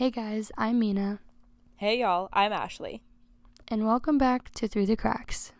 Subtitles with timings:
[0.00, 1.20] Hey guys, I'm Mina.
[1.76, 3.02] Hey y'all, I'm Ashley.
[3.68, 5.52] And welcome back to Through the Cracks.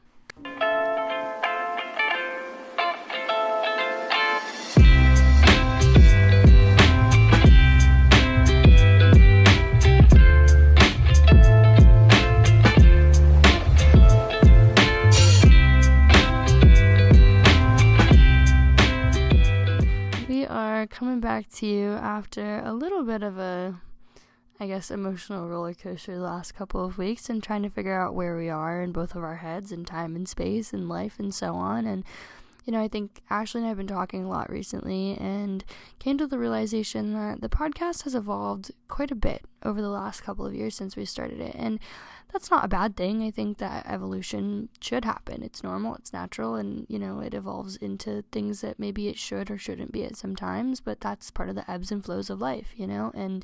[20.27, 23.79] We are coming back to you after a little bit of a
[24.62, 28.15] I guess, emotional roller coaster the last couple of weeks and trying to figure out
[28.15, 31.34] where we are in both of our heads and time and space and life and
[31.34, 31.87] so on.
[31.87, 32.05] And,
[32.67, 35.65] you know, I think Ashley and I have been talking a lot recently and
[35.98, 40.25] came to the realization that the podcast has evolved quite a bit over the last
[40.25, 41.55] couple of years since we started it.
[41.55, 41.81] And
[42.31, 43.23] that's not a bad thing.
[43.23, 45.42] I think that evolution should happen.
[45.42, 49.51] It's normal, it's natural, and, you know, it evolves into things that maybe it should
[49.51, 52.42] or shouldn't be at some times, but that's part of the ebbs and flows of
[52.42, 53.11] life, you know?
[53.15, 53.42] And,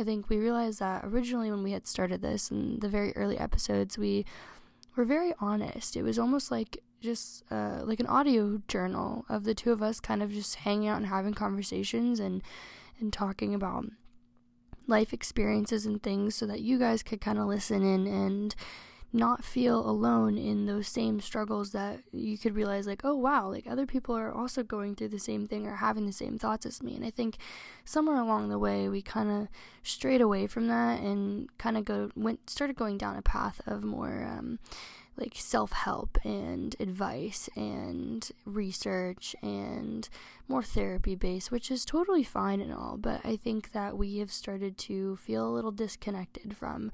[0.00, 3.38] I think we realized that originally when we had started this in the very early
[3.38, 4.24] episodes, we
[4.96, 5.94] were very honest.
[5.94, 10.00] It was almost like just uh, like an audio journal of the two of us
[10.00, 12.42] kind of just hanging out and having conversations and
[12.98, 13.86] and talking about
[14.86, 18.54] life experiences and things so that you guys could kind of listen in and
[19.12, 23.66] not feel alone in those same struggles that you could realize like oh wow like
[23.66, 26.82] other people are also going through the same thing or having the same thoughts as
[26.82, 26.94] me.
[26.94, 27.36] And i think
[27.84, 29.48] somewhere along the way we kind of
[29.82, 33.82] strayed away from that and kind of go went started going down a path of
[33.82, 34.58] more um,
[35.16, 40.08] like self-help and advice and research and
[40.48, 44.32] more therapy based which is totally fine and all but i think that we have
[44.32, 46.90] started to feel a little disconnected from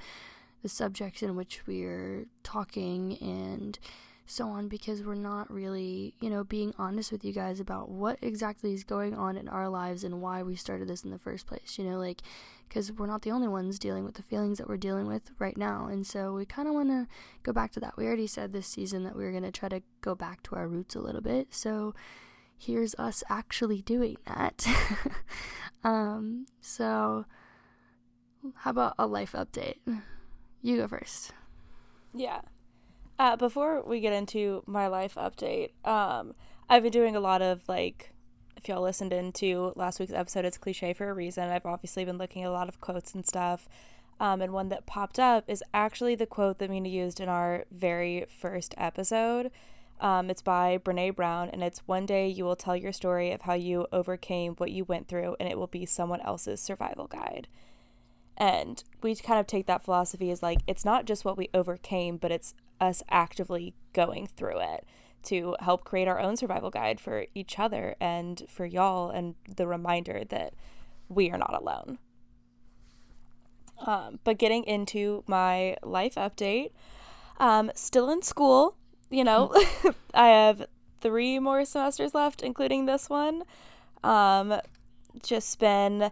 [0.62, 3.78] the subjects in which we're talking and
[4.26, 8.18] so on because we're not really, you know, being honest with you guys about what
[8.20, 11.46] exactly is going on in our lives and why we started this in the first
[11.46, 11.78] place.
[11.78, 12.22] You know, like,
[12.68, 15.56] because we're not the only ones dealing with the feelings that we're dealing with right
[15.56, 15.86] now.
[15.86, 17.06] And so we kind of want to
[17.44, 17.96] go back to that.
[17.96, 20.56] We already said this season that we were going to try to go back to
[20.56, 21.54] our roots a little bit.
[21.54, 21.94] So
[22.58, 24.66] here's us actually doing that.
[25.84, 27.26] um, so,
[28.56, 29.78] how about a life update?
[30.66, 31.30] You go first.
[32.12, 32.40] Yeah.
[33.20, 36.34] Uh, before we get into my life update, um,
[36.68, 38.12] I've been doing a lot of like,
[38.56, 41.50] if y'all listened into last week's episode, it's cliche for a reason.
[41.50, 43.68] I've obviously been looking at a lot of quotes and stuff.
[44.18, 47.64] Um, and one that popped up is actually the quote that Mina used in our
[47.70, 49.52] very first episode.
[50.00, 53.42] Um, it's by Brene Brown, and it's One day you will tell your story of
[53.42, 57.46] how you overcame what you went through, and it will be someone else's survival guide.
[58.36, 62.16] And we kind of take that philosophy as like it's not just what we overcame,
[62.18, 64.86] but it's us actively going through it
[65.24, 69.66] to help create our own survival guide for each other and for y'all, and the
[69.66, 70.54] reminder that
[71.08, 71.98] we are not alone.
[73.84, 76.70] Um, but getting into my life update,
[77.38, 78.76] um, still in school,
[79.10, 79.52] you know,
[80.14, 80.66] I have
[81.00, 83.42] three more semesters left, including this one.
[84.02, 84.60] Um,
[85.22, 86.10] just been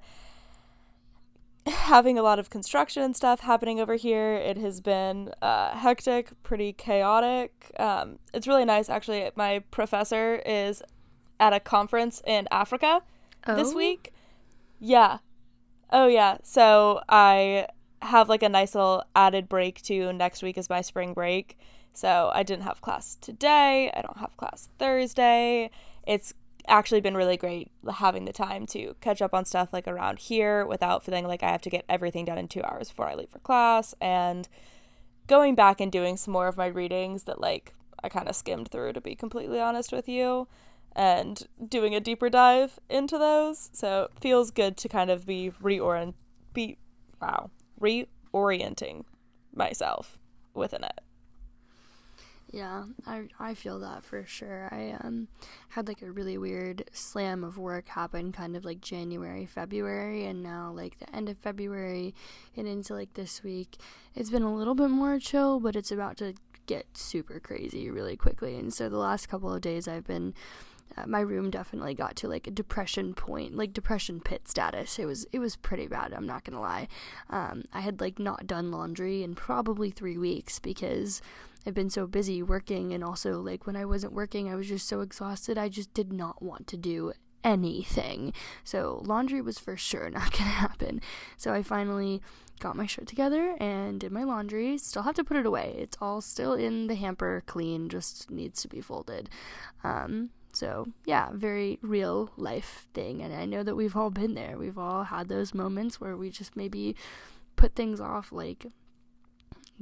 [1.67, 4.35] having a lot of construction and stuff happening over here.
[4.35, 7.73] It has been uh, hectic, pretty chaotic.
[7.79, 9.31] Um, it's really nice, actually.
[9.35, 10.83] My professor is
[11.41, 13.03] at a conference in Africa
[13.47, 13.57] oh.
[13.57, 14.13] this week.
[14.79, 15.19] Yeah.
[15.91, 16.39] Oh, yeah.
[16.43, 17.69] So I
[18.03, 20.13] have like a nice little added break too.
[20.13, 21.59] Next week is my spring break.
[21.95, 23.91] So I didn't have class today.
[23.95, 25.71] I don't have class Thursday.
[26.07, 26.35] It's
[26.67, 30.65] actually been really great having the time to catch up on stuff like around here
[30.67, 33.31] without feeling like I have to get everything done in two hours before I leave
[33.31, 34.49] for class and
[35.27, 38.71] going back and doing some more of my readings that like I kind of skimmed
[38.71, 40.49] through to be completely honest with you
[40.97, 43.71] and doing a deeper dive into those.
[43.73, 46.15] So it feels good to kind of be reorient
[46.53, 46.79] be
[47.21, 49.05] wow, reorienting
[49.55, 50.19] myself
[50.55, 51.01] within it.
[52.55, 54.69] Yeah, I I feel that for sure.
[54.71, 55.27] I um
[55.71, 60.41] had like a really weird slam of work happen kind of like January, February and
[60.41, 62.15] now like the end of February
[62.57, 63.77] and into like this week.
[64.15, 66.35] It's been a little bit more chill, but it's about to
[66.67, 68.57] get super crazy really quickly.
[68.57, 70.33] And so the last couple of days I've been
[71.07, 74.99] my room definitely got to like a depression point, like depression pit status.
[74.99, 76.13] It was it was pretty bad.
[76.13, 76.89] I'm not gonna lie.
[77.31, 81.21] Um, I had like not done laundry in probably three weeks because
[81.67, 84.87] I've been so busy working and also like when I wasn't working I was just
[84.87, 87.13] so exhausted I just did not want to do
[87.43, 88.33] anything.
[88.65, 91.01] So laundry was for sure not gonna happen.
[91.37, 92.23] So I finally
[92.61, 94.79] got my shirt together and did my laundry.
[94.79, 95.75] Still have to put it away.
[95.79, 99.29] It's all still in the hamper, clean, just needs to be folded.
[99.83, 103.23] Um, So, yeah, very real life thing.
[103.23, 104.57] And I know that we've all been there.
[104.57, 106.97] We've all had those moments where we just maybe
[107.57, 108.67] put things off, like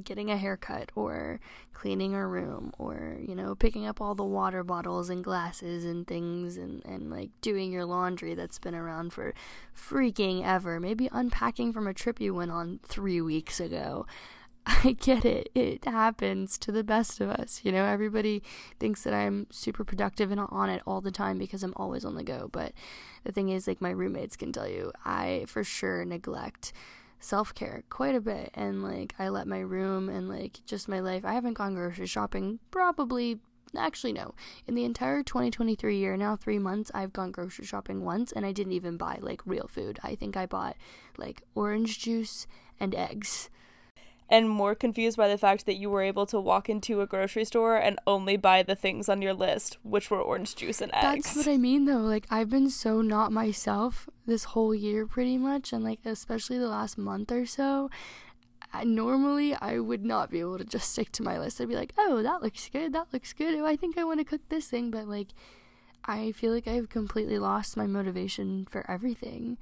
[0.02, 1.38] getting a haircut or
[1.74, 6.06] cleaning our room or you know picking up all the water bottles and glasses and
[6.06, 9.34] things and and like doing your laundry that's been around for
[9.76, 14.06] freaking ever maybe unpacking from a trip you went on 3 weeks ago
[14.66, 15.48] I get it.
[15.54, 17.60] It happens to the best of us.
[17.64, 18.42] You know, everybody
[18.78, 22.14] thinks that I'm super productive and on it all the time because I'm always on
[22.14, 22.48] the go.
[22.52, 22.72] But
[23.24, 26.72] the thing is, like, my roommates can tell you, I for sure neglect
[27.18, 28.50] self care quite a bit.
[28.54, 31.24] And, like, I let my room and, like, just my life.
[31.24, 33.40] I haven't gone grocery shopping probably.
[33.76, 34.34] Actually, no.
[34.66, 38.52] In the entire 2023 year, now three months, I've gone grocery shopping once and I
[38.52, 39.98] didn't even buy like real food.
[40.02, 40.76] I think I bought
[41.16, 42.46] like orange juice
[42.78, 43.48] and eggs
[44.32, 47.44] and more confused by the fact that you were able to walk into a grocery
[47.44, 51.24] store and only buy the things on your list, which were orange juice and eggs.
[51.26, 51.98] That's what I mean though.
[51.98, 56.66] Like I've been so not myself this whole year pretty much and like especially the
[56.66, 57.90] last month or so.
[58.72, 61.60] I, normally I would not be able to just stick to my list.
[61.60, 62.94] I'd be like, "Oh, that looks good.
[62.94, 63.54] That looks good.
[63.60, 65.28] Oh, I think I want to cook this thing." But like
[66.06, 69.58] I feel like I've completely lost my motivation for everything.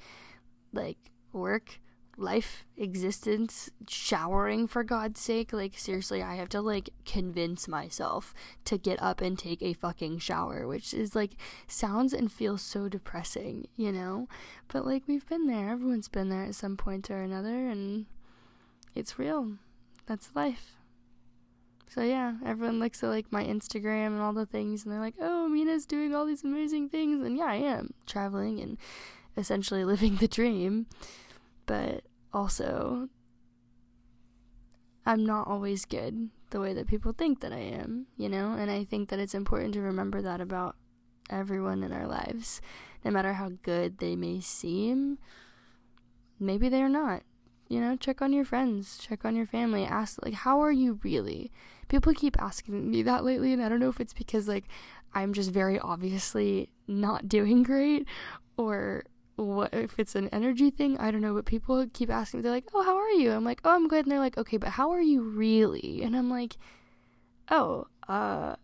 [0.73, 0.99] Like
[1.33, 1.81] work,
[2.21, 5.53] life existence showering for god's sake?
[5.53, 8.35] Like seriously i have to like convince myself
[8.65, 11.33] to get up and take a fucking shower which is like
[11.67, 14.29] sounds and feels so depressing you know?
[14.69, 15.71] But like we've been there.
[15.71, 18.07] Everyone's been there at some point or another and
[18.95, 19.53] it's real.
[20.07, 20.77] That's life.
[21.89, 25.17] So yeah everyone looks at like my instagram and all the things and they're like
[25.21, 28.79] oh mina's doing all these amazing things and yeah i am traveling and
[29.37, 30.87] essentially living the dream.
[31.67, 33.09] But also
[35.07, 38.53] I'm not always good the way that people think that I am, you know?
[38.53, 40.77] And I think that it's important to remember that about
[41.31, 42.61] everyone in our lives.
[43.05, 45.19] No matter how good they may seem,
[46.39, 47.23] maybe they're not.
[47.69, 50.99] You know, check on your friends, check on your family, ask, like, how are you
[51.05, 51.53] really?
[51.89, 54.65] People keep asking me that lately, and I don't know if it's because, like,
[55.15, 58.09] I'm just very obviously not doing great
[58.57, 59.05] or
[59.45, 62.69] what if it's an energy thing i don't know but people keep asking they're like
[62.75, 63.33] oh how are you?
[63.33, 64.05] I'm like oh i'm good.
[64.05, 66.03] And they're like okay but how are you really?
[66.03, 66.57] And i'm like
[67.51, 68.57] oh uh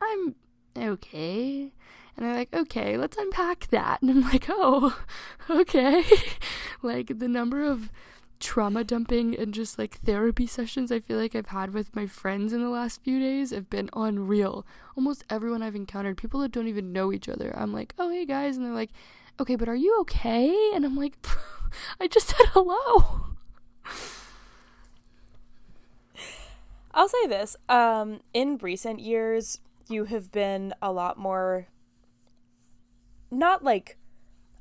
[0.00, 0.34] i'm
[0.76, 1.72] okay.
[2.16, 4.02] And they're like okay let's unpack that.
[4.02, 4.98] And i'm like oh
[5.50, 6.04] okay.
[6.82, 7.90] Like the number of
[8.40, 12.52] trauma dumping and just like therapy sessions I feel like I've had with my friends
[12.54, 14.66] in the last few days have been unreal.
[14.96, 18.24] Almost everyone I've encountered, people that don't even know each other, I'm like, oh, hey
[18.24, 18.56] guys.
[18.56, 18.90] And they're like,
[19.40, 20.54] okay, but are you okay?
[20.74, 21.16] And I'm like,
[22.00, 23.36] I just said hello.
[26.92, 27.56] I'll say this.
[27.68, 31.68] Um, in recent years, you have been a lot more
[33.30, 33.96] not like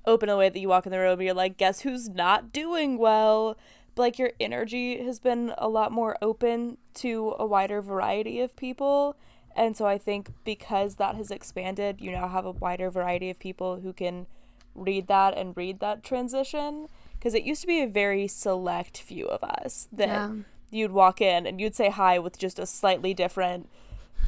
[0.06, 2.54] open the way that you walk in the room and you're like, guess who's not
[2.54, 3.58] doing well?
[3.96, 8.56] But like your energy has been a lot more open to a wider variety of
[8.56, 9.18] people.
[9.56, 13.40] And so I think because that has expanded, you now have a wider variety of
[13.40, 14.28] people who can
[14.76, 19.26] read that and read that transition because it used to be a very select few
[19.26, 20.32] of us that yeah.
[20.72, 23.70] you'd walk in and you'd say hi with just a slightly different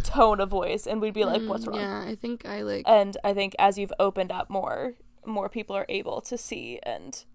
[0.03, 2.83] tone of voice and we'd be like what's mm, wrong yeah i think i like
[2.87, 4.93] and i think as you've opened up more
[5.25, 7.25] more people are able to see and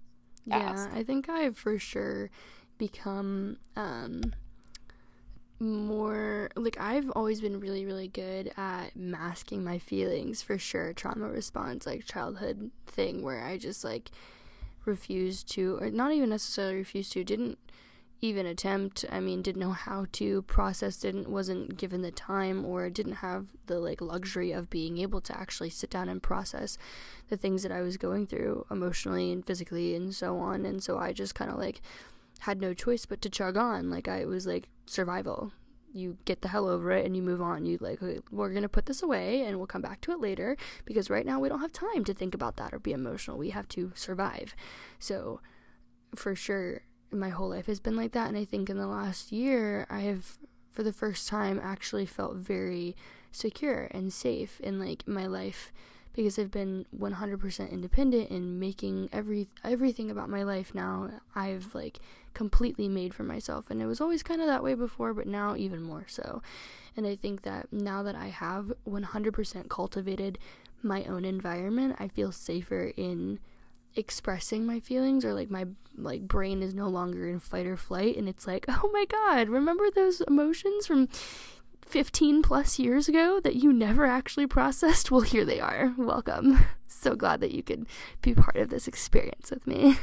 [0.47, 0.89] yeah ask.
[0.93, 2.31] i think i've for sure
[2.79, 4.35] become um
[5.59, 10.93] more like I've always been really really good at masking my feelings for sure.
[10.93, 14.11] Trauma response like childhood thing where I just like
[14.85, 17.59] refused to or not even necessarily refused to didn't
[18.21, 19.05] even attempt.
[19.11, 23.47] I mean didn't know how to process didn't wasn't given the time or didn't have
[23.67, 26.77] the like luxury of being able to actually sit down and process
[27.31, 30.67] the things that I was going through emotionally and physically and so on.
[30.67, 31.81] And so I just kind of like
[32.41, 33.91] had no choice but to chug on.
[33.91, 35.53] Like I was like survival.
[35.93, 37.65] You get the hell over it and you move on.
[37.65, 40.57] You like okay, we're gonna put this away and we'll come back to it later
[40.85, 43.39] because right now we don't have time to think about that or be emotional.
[43.39, 44.55] We have to survive.
[44.99, 45.41] So
[46.15, 49.33] for sure my whole life has been like that and I think in the last
[49.33, 50.39] year I have
[50.71, 52.97] for the first time actually felt very
[53.31, 55.73] secure and safe in like my life
[56.17, 62.01] because I've been 100% independent and making every everything about my life now I've like
[62.35, 65.55] completely made for myself and it was always kind of that way before but now
[65.55, 66.43] even more so.
[66.97, 70.39] And I think that now that I have 100% cultivated
[70.83, 73.39] my own environment, I feel safer in
[73.95, 78.17] expressing my feelings or like my like brain is no longer in fight or flight
[78.17, 81.09] and it's like, "Oh my god, remember those emotions from
[81.87, 85.95] 15 plus years ago that you never actually processed, well, here they are.
[85.97, 86.65] Welcome.
[86.89, 87.87] So glad that you could
[88.23, 89.97] be part of this experience with me.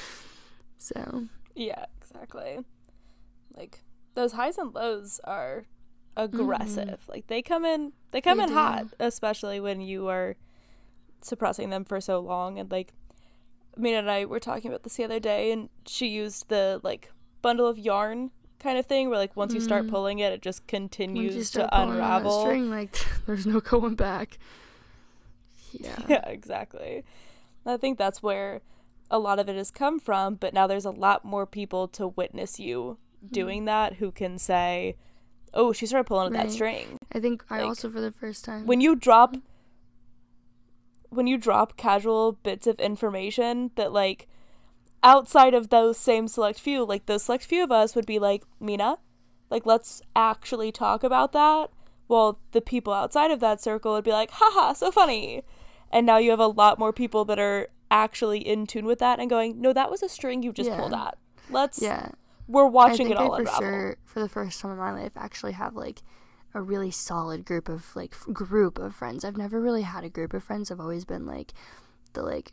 [0.76, 2.58] so, yeah, exactly.
[3.56, 3.78] Like,
[4.14, 5.64] those highs and lows are
[6.16, 7.00] aggressive.
[7.00, 7.10] Mm-hmm.
[7.10, 8.54] Like, they come in, they come they in do.
[8.54, 10.36] hot, especially when you are
[11.22, 12.58] suppressing them for so long.
[12.58, 12.92] And, like,
[13.76, 17.10] Mina and I were talking about this the other day, and she used the, like,
[17.40, 19.90] bundle of yarn kind of thing where like once you start mm.
[19.90, 22.96] pulling it it just continues to unravel string like
[23.26, 24.38] there's no going back
[25.72, 27.04] yeah yeah exactly
[27.66, 28.60] i think that's where
[29.10, 32.08] a lot of it has come from but now there's a lot more people to
[32.08, 33.32] witness you mm-hmm.
[33.32, 34.96] doing that who can say
[35.54, 36.46] oh she started pulling right.
[36.46, 39.36] that string i think i also for the first time when you drop
[41.10, 44.28] when you drop casual bits of information that like
[45.02, 48.44] outside of those same select few, like those select few of us would be like,
[48.60, 48.98] Mina,
[49.50, 51.70] like let's actually talk about that.
[52.08, 55.42] Well, the people outside of that circle would be like, haha, so funny.
[55.90, 59.20] And now you have a lot more people that are actually in tune with that
[59.20, 60.78] and going, no, that was a string you just yeah.
[60.78, 61.16] pulled at.
[61.50, 62.10] Let's, yeah.
[62.46, 63.60] We're watching it all I for unravel.
[63.60, 66.02] Sure, for the first time in my life, actually have like
[66.54, 69.22] a really solid group of like f- group of friends.
[69.22, 70.70] I've never really had a group of friends.
[70.70, 71.52] I've always been like
[72.14, 72.52] the like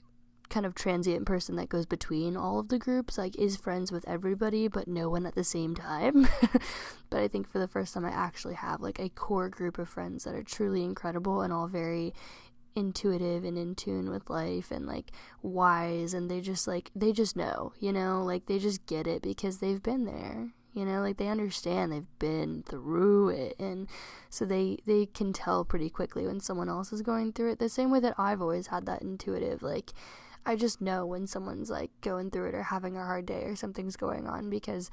[0.50, 4.08] kind of transient person that goes between all of the groups, like is friends with
[4.08, 6.28] everybody but no one at the same time.
[7.10, 9.90] but I think for the first time I actually have like a core group of
[9.90, 12.14] friends that are truly incredible and all very
[12.75, 15.12] intuitive and in tune with life and like
[15.42, 19.22] wise and they just like they just know, you know, like they just get it
[19.22, 20.50] because they've been there.
[20.74, 23.88] You know, like they understand they've been through it and
[24.30, 27.70] so they they can tell pretty quickly when someone else is going through it the
[27.70, 29.94] same way that I've always had that intuitive like
[30.46, 33.56] I just know when someone's like going through it or having a hard day or
[33.56, 34.92] something's going on because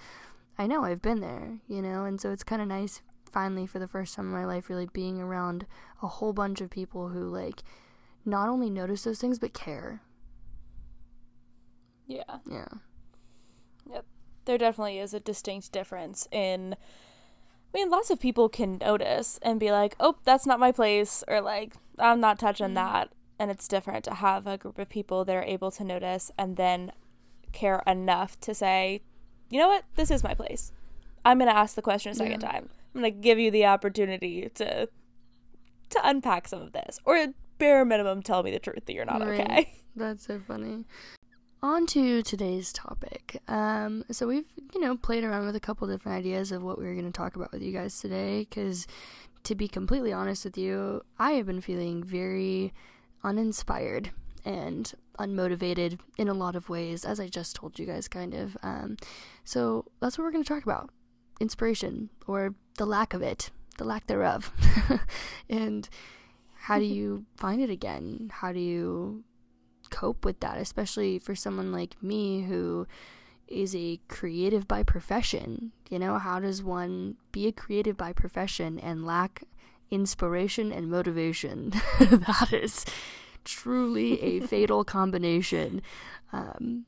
[0.58, 3.78] I know I've been there, you know, and so it's kind of nice finally for
[3.78, 5.66] the first time in my life really being around
[6.02, 7.62] a whole bunch of people who like
[8.24, 10.02] not only notice those things but care.
[12.06, 12.38] Yeah.
[12.50, 12.68] Yeah.
[13.90, 14.04] Yep.
[14.44, 16.76] There definitely is a distinct difference in
[17.74, 21.24] I mean, lots of people can notice and be like, "Oh, that's not my place,"
[21.26, 22.74] or like, "I'm not touching mm-hmm.
[22.74, 26.30] that." And it's different to have a group of people that are able to notice
[26.38, 26.92] and then
[27.50, 29.02] care enough to say,
[29.50, 30.70] you know what, this is my place.
[31.24, 32.52] I'm gonna ask the question a second yeah.
[32.52, 32.68] time.
[32.94, 37.84] I'm gonna give you the opportunity to to unpack some of this, or at bare
[37.84, 39.40] minimum, tell me the truth that you're not right.
[39.40, 39.74] okay.
[39.96, 40.84] That's so funny.
[41.64, 43.42] On to today's topic.
[43.48, 46.84] Um, so we've you know played around with a couple different ideas of what we
[46.84, 48.46] were going to talk about with you guys today.
[48.48, 48.86] Because
[49.42, 52.72] to be completely honest with you, I have been feeling very
[53.24, 54.10] uninspired
[54.44, 58.56] and unmotivated in a lot of ways, as I just told you guys, kind of.
[58.62, 58.96] Um,
[59.44, 60.90] so that's what we're going to talk about
[61.40, 64.52] inspiration or the lack of it, the lack thereof.
[65.50, 65.88] and
[66.54, 68.30] how do you find it again?
[68.32, 69.24] How do you
[69.90, 72.86] cope with that, especially for someone like me who
[73.48, 75.72] is a creative by profession?
[75.90, 79.42] You know, how does one be a creative by profession and lack
[79.92, 81.70] inspiration and motivation.
[82.00, 82.84] that is
[83.44, 85.82] truly a fatal combination.
[86.32, 86.86] Um,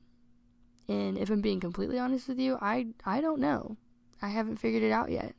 [0.89, 3.77] and if I'm being completely honest with you, I I don't know.
[4.21, 5.35] I haven't figured it out yet.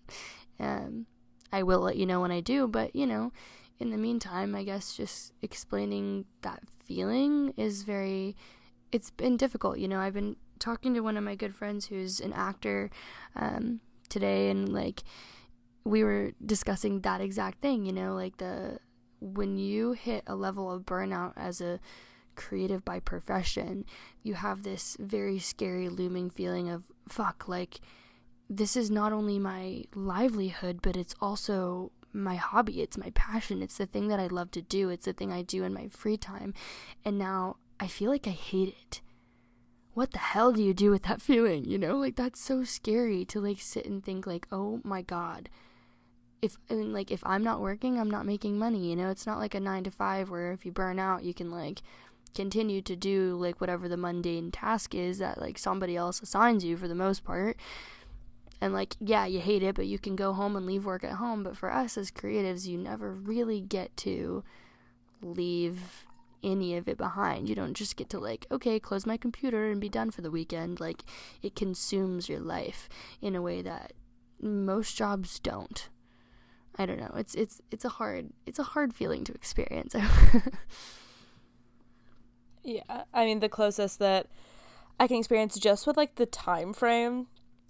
[0.60, 1.08] Um,
[1.52, 3.32] I will let you know when I do, but you know,
[3.80, 8.36] in the meantime, I guess just explaining that feeling is very
[8.92, 10.00] it's been difficult, you know.
[10.00, 12.90] I've been talking to one of my good friends who's an actor
[13.36, 15.04] um, today and like
[15.86, 18.80] we were discussing that exact thing, you know, like the
[19.22, 21.80] when you hit a level of burnout as a
[22.36, 23.86] creative by profession,
[24.24, 27.80] you have this very scary looming feeling of fuck, like
[28.50, 33.78] this is not only my livelihood, but it's also my hobby, it's my passion, it's
[33.78, 36.18] the thing that I love to do, it's the thing I do in my free
[36.18, 36.54] time.
[37.04, 39.02] And now I feel like I hate it.
[39.94, 41.66] What the hell do you do with that feeling?
[41.66, 45.50] You know, like that's so scary to like sit and think like, "Oh my god,
[46.46, 48.90] if and like if I'm not working, I'm not making money.
[48.90, 51.34] You know, it's not like a nine to five where if you burn out, you
[51.34, 51.82] can like
[52.34, 56.78] continue to do like whatever the mundane task is that like somebody else assigns you
[56.78, 57.58] for the most part.
[58.62, 61.14] And like, yeah, you hate it, but you can go home and leave work at
[61.14, 61.44] home.
[61.44, 64.44] But for us as creatives, you never really get to
[65.22, 66.06] leave
[66.44, 67.50] any of it behind.
[67.50, 70.32] You don't just get to like, okay, close my computer and be done for the
[70.32, 70.80] weekend.
[70.80, 71.04] Like
[71.42, 72.88] it consumes your life
[73.22, 73.94] in a way that
[74.40, 75.90] most jobs don't.
[76.78, 77.12] I don't know.
[77.16, 79.96] It's it's it's a hard it's a hard feeling to experience.
[82.64, 84.28] yeah, I mean the closest that
[85.00, 87.28] I can experience just with like the time frame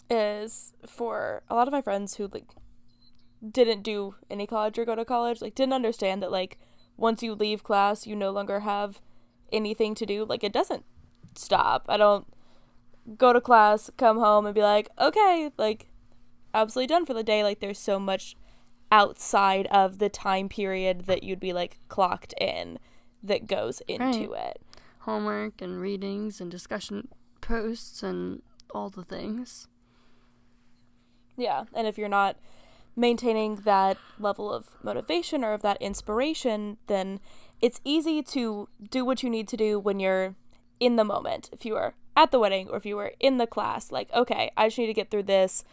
[0.09, 2.45] is for a lot of my friends who like
[3.51, 6.57] didn't do any college or go to college, like didn't understand that like
[6.97, 9.01] once you leave class, you no longer have
[9.51, 10.25] anything to do.
[10.25, 10.85] Like it doesn't
[11.35, 11.85] stop.
[11.87, 12.25] I don't
[13.17, 15.87] go to class, come home and be like, "Okay, like
[16.53, 18.35] absolutely done for the day." Like there's so much
[18.95, 22.79] outside of the time period that you'd be like clocked in
[23.21, 24.51] that goes into right.
[24.51, 24.61] it.
[24.99, 27.09] Homework and readings and discussion
[27.41, 28.41] posts and
[28.73, 29.67] all the things.
[31.35, 32.37] Yeah, and if you're not
[32.95, 37.19] maintaining that level of motivation or of that inspiration, then
[37.59, 40.35] it's easy to do what you need to do when you're
[40.79, 41.49] in the moment.
[41.51, 44.51] If you are at the wedding or if you were in the class, like, okay,
[44.55, 45.65] I just need to get through this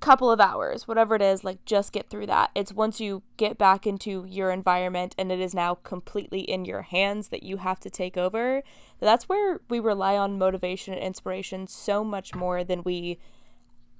[0.00, 2.50] couple of hours, whatever it is, like just get through that.
[2.54, 6.82] It's once you get back into your environment and it is now completely in your
[6.82, 8.62] hands that you have to take over.
[8.98, 13.18] That's where we rely on motivation and inspiration so much more than we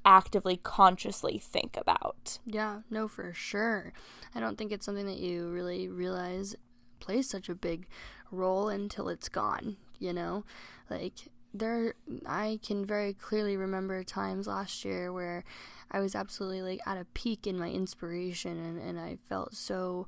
[0.05, 2.39] actively consciously think about.
[2.47, 3.93] Yeah, no for sure.
[4.35, 6.57] I don't think it's something that you really realize
[7.01, 7.87] plays such a big
[8.31, 10.45] role until it's gone, you know?
[10.89, 11.95] Like there
[12.27, 15.45] I can very clearly remember times last year where
[15.91, 20.07] I was absolutely like at a peak in my inspiration and, and I felt so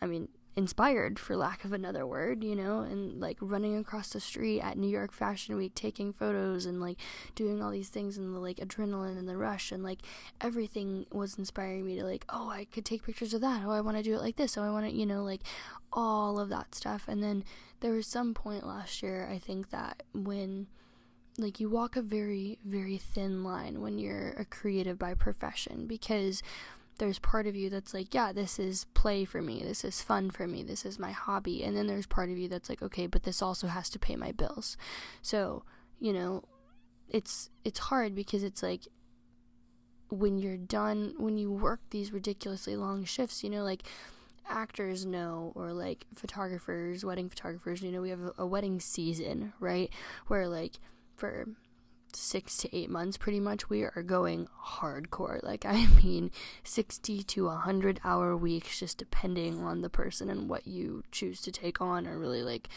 [0.00, 4.20] I mean inspired for lack of another word you know and like running across the
[4.20, 6.98] street at New York Fashion Week taking photos and like
[7.34, 10.00] doing all these things and the like adrenaline and the rush and like
[10.40, 13.62] everything was inspiring me to like oh I could take pictures of that.
[13.64, 14.58] Oh I want to do it like this.
[14.58, 15.40] Oh I want to you know like
[15.92, 17.06] all of that stuff.
[17.08, 17.44] And then
[17.80, 20.66] there was some point last year I think that when
[21.38, 26.42] like you walk a very very thin line when you're a creative by profession because
[26.98, 30.30] there's part of you that's like yeah this is play for me this is fun
[30.30, 31.62] for me this is my hobby.
[31.62, 34.16] And then there's part of you that's like okay but this also has to pay
[34.16, 34.76] my bills.
[35.22, 35.64] So
[35.98, 36.44] you know
[37.08, 38.86] it's it's hard because it's like
[40.08, 43.84] when you're done when you work these ridiculously long shifts you know like
[44.48, 49.52] actors know or like photographers wedding photographers you know we have a, a wedding season
[49.60, 49.90] right?
[50.26, 50.78] Where like
[51.16, 51.46] for
[52.14, 55.40] six to eight months pretty much we are going hardcore.
[55.52, 56.30] Like i mean
[56.62, 61.52] 60 to 100 hour weeks just depending on the person and what you choose to
[61.52, 62.68] take on or really like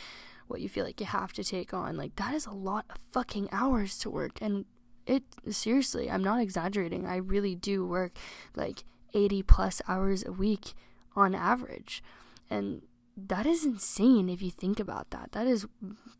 [0.47, 1.97] what you feel like you have to take on.
[1.97, 4.39] Like that is a lot of fucking hours to work.
[4.41, 4.65] And
[5.05, 7.05] it seriously i'm not exaggerating.
[7.05, 8.17] I really do work
[8.55, 10.73] like 80 plus hours a week
[11.15, 12.03] on average.
[12.49, 12.81] And
[13.17, 15.31] that is insane if you think about that.
[15.31, 15.65] That is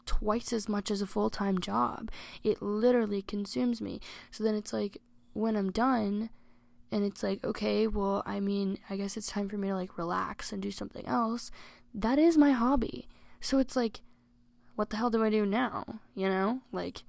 [0.06, 2.10] twice as much as a full time job.
[2.44, 4.00] It literally consumes me.
[4.32, 5.00] So then it's like
[5.34, 6.30] when I'm done
[6.92, 9.98] and it's like, okay, well, I mean, I guess it's time for me to like
[9.98, 11.52] relax and do something else.
[11.94, 13.08] That is my hobby.
[13.42, 14.02] So it's like,
[14.76, 16.00] what the hell do I do now?
[16.16, 16.62] You know?
[16.72, 17.04] Like,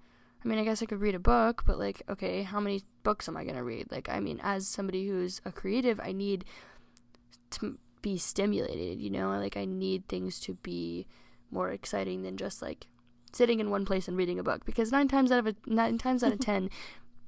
[0.45, 3.29] I mean, I guess I could read a book, but like, okay, how many books
[3.29, 3.91] am I going to read?
[3.91, 6.45] Like, I mean, as somebody who's a creative, I need
[7.51, 9.31] to be stimulated, you know?
[9.31, 11.09] Like I need things to be
[11.51, 12.87] more exciting than just like
[13.33, 15.99] sitting in one place and reading a book because 9 times out of a, 9
[15.99, 16.71] times out of 10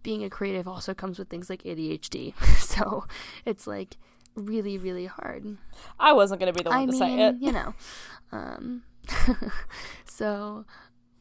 [0.05, 2.33] being a creative also comes with things like ADHD.
[2.59, 3.07] so,
[3.45, 3.97] it's like
[4.37, 5.57] really really hard.
[5.99, 7.35] I wasn't going to be the one I to mean, say it.
[7.41, 7.75] you know.
[8.31, 8.83] Um
[10.05, 10.65] so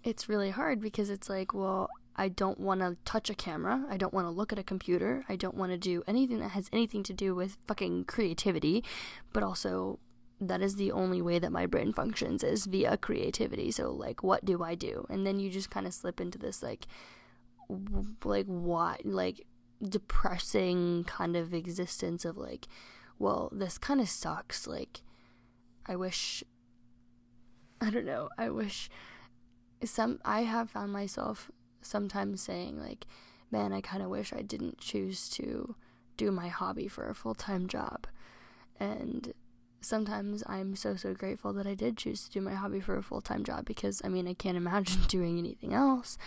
[0.04, 3.86] it's really hard because it's like, well, I don't want to touch a camera.
[3.90, 5.24] I don't want to look at a computer.
[5.30, 8.84] I don't want to do anything that has anything to do with fucking creativity.
[9.34, 10.00] But also,
[10.42, 13.70] that is the only way that my brain functions is via creativity.
[13.72, 15.06] So, like, what do I do?
[15.10, 16.88] And then you just kind of slip into this, like,
[17.70, 19.06] w- like, what?
[19.06, 19.46] Like,
[19.88, 22.68] depressing kind of existence of, like,
[23.20, 24.66] well, this kind of sucks.
[24.66, 25.02] Like,
[25.86, 26.44] I wish.
[27.80, 28.30] I don't know.
[28.40, 28.90] I wish
[29.86, 31.52] some I have found myself
[31.88, 33.06] sometimes saying like
[33.52, 35.76] man i kind of wish i didn't choose to
[36.18, 38.08] do my hobby for a full-time job.
[38.80, 39.34] And
[39.80, 43.04] sometimes i'm so so grateful that i did choose to do my hobby for a
[43.04, 46.18] full-time job because i mean i can't imagine doing anything else.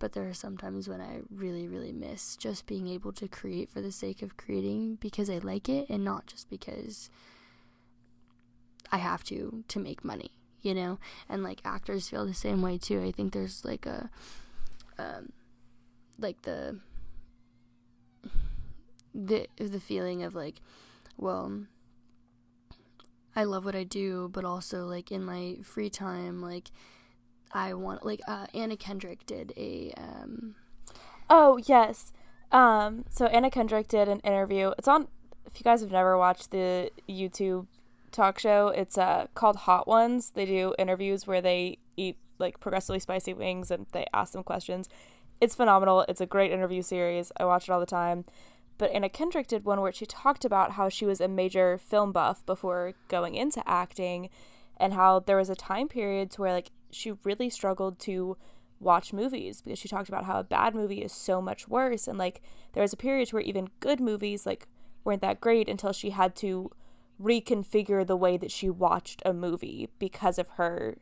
[0.00, 3.80] But there are sometimes when i really really miss just being able to create for
[3.80, 7.10] the sake of creating because i like it and not just because
[8.92, 10.98] i have to to make money you know?
[11.28, 13.02] And like actors feel the same way too.
[13.02, 14.10] I think there's like a
[14.98, 15.32] um
[16.18, 16.78] like the
[19.14, 20.60] the the feeling of like
[21.16, 21.64] well
[23.34, 26.70] I love what I do but also like in my free time like
[27.52, 30.54] I want like uh, Anna Kendrick did a um
[31.30, 32.12] Oh, yes.
[32.52, 34.72] Um so Anna Kendrick did an interview.
[34.78, 35.08] It's on
[35.46, 37.66] if you guys have never watched the YouTube
[38.12, 38.68] talk show.
[38.68, 40.30] It's uh called Hot Ones.
[40.34, 44.88] They do interviews where they eat like progressively spicy wings and they ask them questions.
[45.40, 46.04] It's phenomenal.
[46.08, 47.32] It's a great interview series.
[47.38, 48.24] I watch it all the time.
[48.76, 52.12] But Anna Kendrick did one where she talked about how she was a major film
[52.12, 54.30] buff before going into acting
[54.76, 58.36] and how there was a time period to where like she really struggled to
[58.80, 62.16] watch movies because she talked about how a bad movie is so much worse and
[62.16, 62.40] like
[62.72, 64.68] there was a period where even good movies like
[65.02, 66.70] weren't that great until she had to
[67.20, 70.96] reconfigure the way that she watched a movie because of her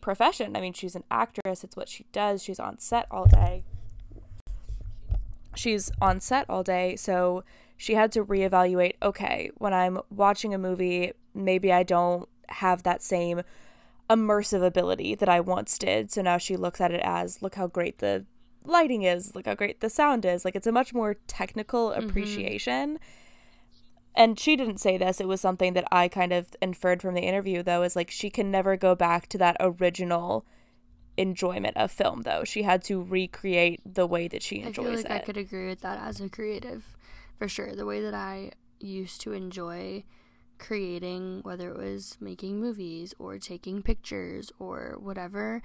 [0.00, 0.56] profession.
[0.56, 2.42] I mean, she's an actress, it's what she does.
[2.42, 3.64] She's on set all day.
[5.54, 7.44] She's on set all day, so
[7.76, 13.02] she had to reevaluate okay, when I'm watching a movie, maybe I don't have that
[13.02, 13.42] same
[14.08, 16.10] immersive ability that I once did.
[16.10, 18.26] So now she looks at it as look how great the
[18.64, 20.44] lighting is, look how great the sound is.
[20.44, 22.08] Like it's a much more technical mm-hmm.
[22.08, 22.94] appreciation.
[22.94, 23.19] Mm-hmm
[24.14, 27.22] and she didn't say this it was something that i kind of inferred from the
[27.22, 30.44] interview though is like she can never go back to that original
[31.20, 32.44] enjoyment of film though.
[32.44, 35.10] She had to recreate the way that she enjoys I feel like it.
[35.10, 36.96] I could agree with that as a creative
[37.38, 37.74] for sure.
[37.74, 40.04] The way that I used to enjoy
[40.58, 45.62] creating whether it was making movies or taking pictures or whatever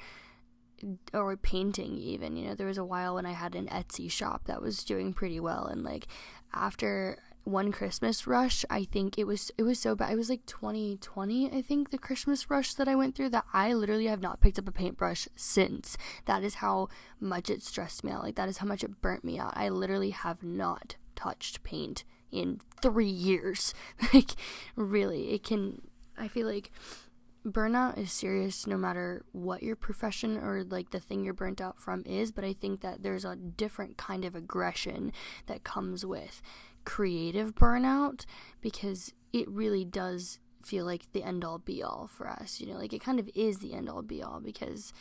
[1.14, 4.44] or painting even you know there was a while when I had an Etsy shop
[4.46, 5.66] that was doing pretty well.
[5.66, 6.08] And like
[6.54, 10.12] after one Christmas rush, I think it was it was so bad.
[10.12, 13.74] It was like 2020, I think, the Christmas rush that I went through that I
[13.74, 15.96] literally have not picked up a paintbrush since.
[16.26, 18.24] That is how much it stressed me out.
[18.24, 19.54] Like that is how much it burnt me out.
[19.56, 23.74] I literally have not touched paint in 3 years.
[24.14, 24.32] like
[24.76, 25.82] really, it can
[26.18, 26.72] I feel like
[27.46, 31.80] burnout is serious no matter what your profession or like the thing you're burnt out
[31.80, 35.12] from is, but I think that there's a different kind of aggression
[35.46, 36.42] that comes with
[36.86, 38.26] creative burnout
[38.62, 42.60] because it really does feel like the end all be all for us.
[42.60, 44.94] You know, like it kind of is the end all be all because,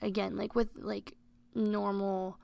[0.00, 1.14] again, like with like
[1.54, 2.38] normal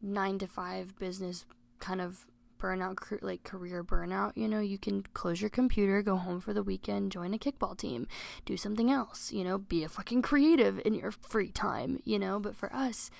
[0.00, 1.44] nine to five business
[1.80, 2.26] kind of
[2.58, 6.62] burnout, like career burnout, you know, you can close your computer, go home for the
[6.62, 8.06] weekend, join a kickball team,
[8.44, 12.40] do something else, you know, be a fucking creative in your free time, you know,
[12.40, 13.10] but for us,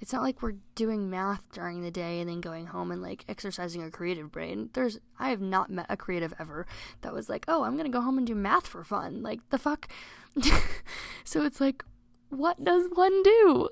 [0.00, 3.24] it's not like we're doing math during the day and then going home and like
[3.28, 4.70] exercising our creative brain.
[4.72, 6.66] There's I have not met a creative ever
[7.02, 9.40] that was like, "Oh, I'm going to go home and do math for fun." Like
[9.50, 9.88] the fuck.
[11.24, 11.84] so it's like
[12.30, 13.68] what does one do?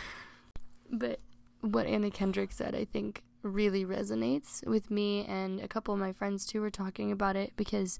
[0.90, 1.20] but
[1.60, 6.12] what Anna Kendrick said, I think really resonates with me and a couple of my
[6.12, 7.98] friends too were talking about it because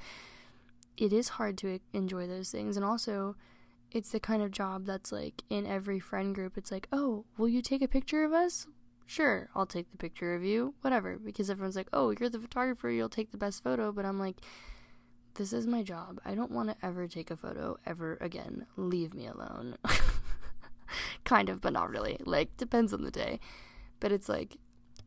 [0.96, 3.36] it is hard to enjoy those things and also
[3.94, 6.58] it's the kind of job that's like in every friend group.
[6.58, 8.66] It's like, oh, will you take a picture of us?
[9.06, 11.16] Sure, I'll take the picture of you, whatever.
[11.16, 13.92] Because everyone's like, oh, you're the photographer, you'll take the best photo.
[13.92, 14.38] But I'm like,
[15.34, 16.20] this is my job.
[16.24, 18.66] I don't want to ever take a photo ever again.
[18.76, 19.76] Leave me alone.
[21.24, 22.18] kind of, but not really.
[22.24, 23.38] Like, depends on the day.
[24.00, 24.56] But it's like,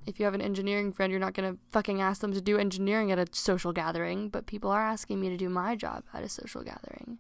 [0.06, 2.58] if you have an engineering friend, you're not going to fucking ask them to do
[2.58, 4.30] engineering at a social gathering.
[4.30, 7.17] But people are asking me to do my job at a social gathering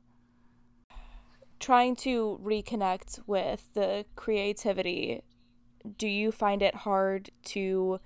[1.59, 5.21] trying to reconnect with the creativity,
[5.97, 7.99] do you find it hard to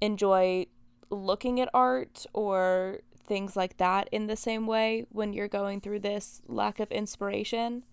[0.00, 0.66] enjoy
[1.10, 6.00] looking at art or things like that in the same way when you're going through
[6.00, 7.84] this lack of inspiration?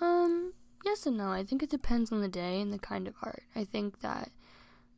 [0.00, 0.52] Um,
[0.84, 1.30] yes and no.
[1.30, 3.44] I think it depends on the day and the kind of art.
[3.56, 4.30] I think that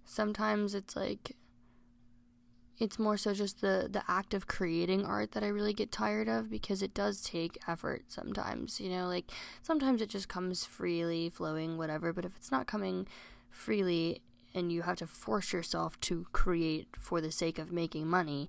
[0.05, 1.37] sometimes it's like
[2.81, 6.29] it's more so just the the act of creating art that I really get tired
[6.29, 9.31] of because it does take effort sometimes, you know, like
[9.63, 13.07] sometimes it just comes freely flowing whatever, but if it's not coming
[13.51, 14.23] freely
[14.55, 18.49] and you have to force yourself to create for the sake of making money,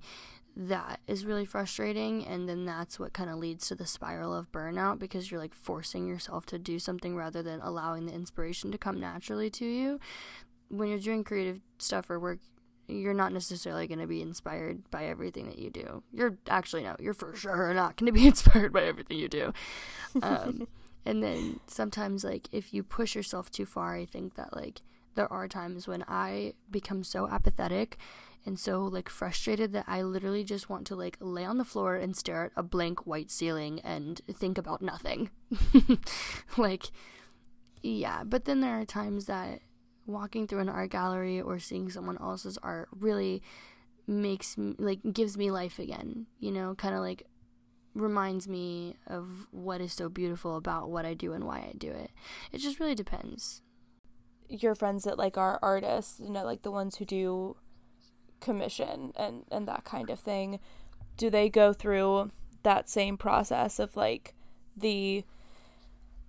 [0.55, 4.51] that is really frustrating and then that's what kind of leads to the spiral of
[4.53, 8.77] burnout because you're like forcing yourself to do something rather than allowing the inspiration to
[8.77, 9.99] come naturally to you.
[10.69, 12.39] When you're doing creative stuff or work
[12.91, 16.03] you're not necessarily going to be inspired by everything that you do.
[16.11, 19.53] You're actually no, you're for sure not going to be inspired by everything you do.
[20.21, 20.67] Um,
[21.05, 24.81] and then sometimes like if you push yourself too far, I think that like
[25.15, 27.97] there are times when I become so apathetic
[28.45, 31.95] and so like frustrated that I literally just want to like lay on the floor
[31.95, 35.29] and stare at a blank white ceiling and think about nothing.
[36.57, 36.91] like
[37.83, 39.61] yeah, but then there are times that
[40.11, 43.41] walking through an art gallery or seeing someone else's art really
[44.07, 46.75] makes me like gives me life again you know?
[46.75, 47.23] Kind of like
[47.93, 51.91] reminds me of what is so beautiful about what I do and why I do
[51.91, 52.11] it.
[52.51, 53.61] It just really depends.
[54.47, 57.55] Your friends that like are artists you know like the ones who do
[58.39, 60.59] commission and and that kind of thing
[61.15, 62.31] do they go through
[62.63, 64.33] that same process of like
[64.75, 65.23] the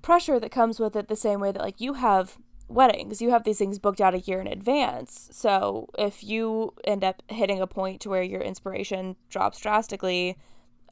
[0.03, 2.39] pressure that comes with it the same way that like you have
[2.73, 3.23] weddings.
[3.23, 5.29] You have these things booked out a year in advance.
[5.33, 10.37] So if you end up hitting a point to where your inspiration drops drastically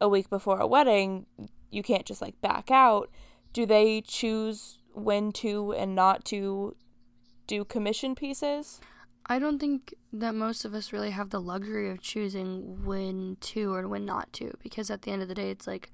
[0.00, 1.26] a week before a wedding,
[1.70, 3.10] you can't just like back out.
[3.52, 6.76] Do they choose when to and not to
[7.46, 8.80] do commission pieces?
[9.26, 13.72] I don't think that most of us really have the luxury of choosing when to
[13.72, 15.92] or when not to because at the end of the day it's like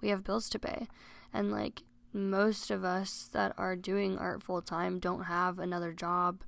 [0.00, 0.88] we have bills to pay
[1.32, 1.82] and like
[2.14, 6.42] most of us that are doing art full time don't have another job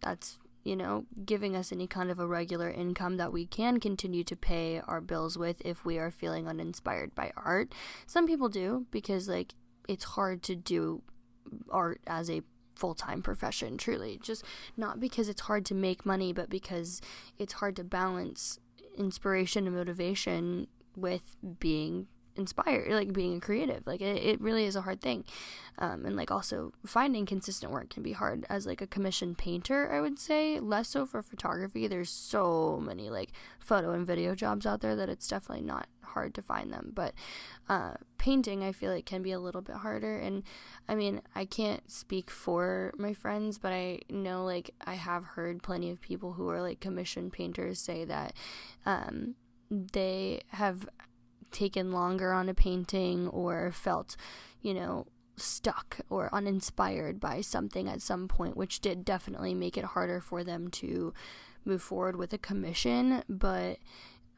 [0.00, 4.22] that's you know giving us any kind of a regular income that we can continue
[4.22, 7.74] to pay our bills with if we are feeling uninspired by art.
[8.06, 9.54] Some people do because like
[9.88, 11.02] it's hard to do
[11.70, 12.42] art as a
[12.76, 14.20] full-time profession truly.
[14.22, 14.44] Just
[14.76, 17.00] not because it's hard to make money but because
[17.38, 18.60] it's hard to balance
[18.96, 22.06] inspiration and motivation with being
[22.38, 25.24] inspired like being a creative like it, it really is a hard thing.
[25.78, 28.46] Um, and like also finding consistent work can be hard.
[28.48, 31.86] As like a commissioned painter i would say less so for photography.
[31.86, 36.34] There's so many like photo and video jobs out there that it's definitely not hard
[36.34, 36.92] to find them.
[36.94, 37.14] But
[37.68, 40.18] uh, painting i feel like can be a little bit harder.
[40.18, 40.42] And
[40.88, 45.62] i mean i can't speak for my friends but i know like i have heard
[45.62, 48.32] plenty of people who are like commissioned painters say that
[48.86, 49.34] um,
[49.70, 50.88] they have
[51.50, 54.16] taken longer on a painting or felt,
[54.60, 55.06] you know,
[55.36, 60.42] stuck or uninspired by something at some point, which did definitely make it harder for
[60.44, 61.12] them to
[61.64, 63.22] move forward with a commission.
[63.28, 63.78] But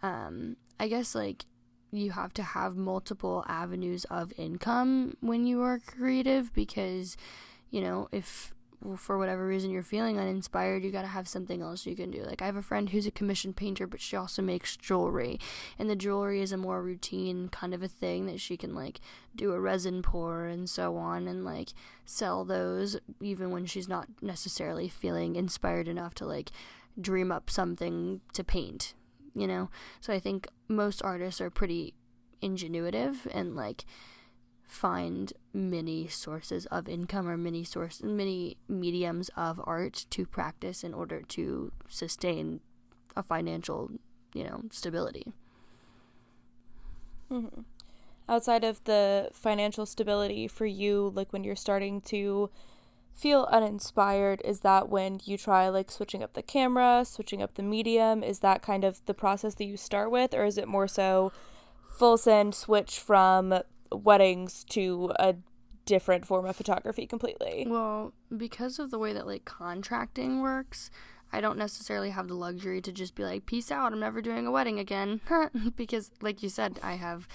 [0.02, 1.46] um, I guess like
[1.92, 7.16] you have to have multiple avenues of income when you are creative because,
[7.70, 8.54] you know, if
[8.96, 12.22] for whatever reason you're feeling uninspired, you got to have something else you can do.
[12.22, 15.38] Like I have a friend who's a commissioned painter, but she also makes jewelry,
[15.78, 19.00] and the jewelry is a more routine kind of a thing that she can like
[19.36, 21.70] do a resin pour and so on and like
[22.04, 26.50] sell those even when she's not necessarily feeling inspired enough to like
[27.00, 28.94] dream up something to paint,
[29.34, 29.68] you know?
[30.00, 31.94] So I think most artists are pretty
[32.42, 33.84] ingenuitive and like
[34.66, 40.94] find many sources of income or many source many mediums of art to practice in
[40.94, 42.60] order to sustain
[43.16, 43.90] a financial
[44.32, 45.32] you know stability
[47.30, 47.62] mm-hmm.
[48.28, 52.48] outside of the financial stability for you like when you're starting to
[53.12, 57.62] feel uninspired is that when you try like switching up the camera switching up the
[57.62, 60.86] medium is that kind of the process that you start with or is it more
[60.86, 61.32] so
[61.84, 63.52] full send switch from
[63.92, 65.36] weddings to a
[65.84, 67.66] different form of photography completely.
[67.68, 70.90] Well, because of the way that like contracting works,
[71.32, 74.46] I don't necessarily have the luxury to just be like, peace out, I'm never doing
[74.46, 75.20] a wedding again.
[75.76, 77.28] because, like you said, I have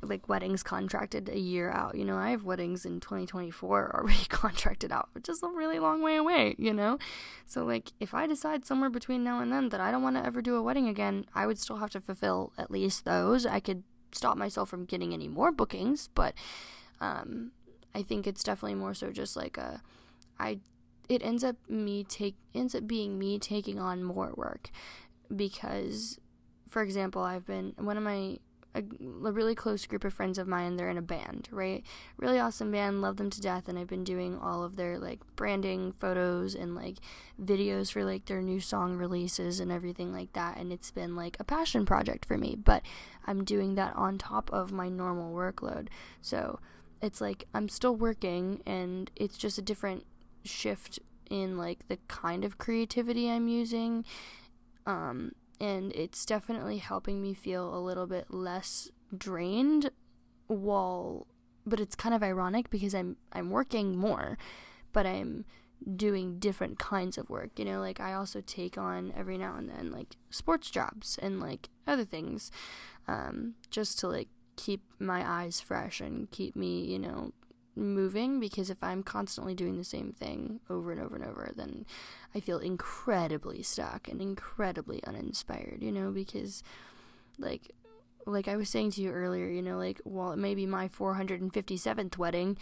[0.00, 1.96] like weddings contracted a year out.
[1.96, 6.02] You know, I have weddings in 2024 already contracted out, which is a really long
[6.02, 6.98] way away, you know?
[7.46, 10.24] So, like, if I decide somewhere between now and then that I don't want to
[10.24, 13.44] ever do a wedding again, I would still have to fulfill at least those.
[13.44, 16.34] I could stop myself from getting any more bookings, but
[17.00, 17.52] um,
[17.94, 19.82] I think it's definitely more so just like a
[20.38, 20.60] I
[21.08, 24.70] it ends up me take ends up being me taking on more work
[25.34, 26.18] because
[26.68, 28.38] for example, I've been one of my
[28.74, 30.76] a, a, really close group of friends of mine.
[30.76, 31.84] They're in a band, right?
[32.16, 33.00] Really awesome band.
[33.00, 33.68] Love them to death.
[33.68, 36.96] And I've been doing all of their like branding photos and like
[37.42, 40.56] videos for like their new song releases and everything like that.
[40.56, 42.56] And it's been like a passion project for me.
[42.56, 42.82] But
[43.26, 45.88] I'm doing that on top of my normal workload.
[46.20, 46.60] So
[47.00, 50.04] it's like I'm still working and it's just a different
[50.44, 50.98] shift
[51.30, 54.04] in like the kind of creativity I'm using.
[54.86, 59.90] Um, and it's definitely helping me feel a little bit less drained
[60.46, 61.26] while
[61.66, 64.38] but it's kind of ironic because I'm I'm working more
[64.92, 65.44] but I'm
[65.96, 69.68] doing different kinds of work you know like I also take on every now and
[69.68, 72.50] then like sports jobs and like other things
[73.06, 77.32] um, just to like keep my eyes fresh and keep me you know
[77.78, 81.86] moving because if I'm constantly doing the same thing over and over and over, then
[82.34, 86.62] I feel incredibly stuck and incredibly uninspired, you know, because
[87.38, 87.72] like
[88.26, 90.88] like I was saying to you earlier, you know, like while it may be my
[90.88, 92.58] 457th wedding,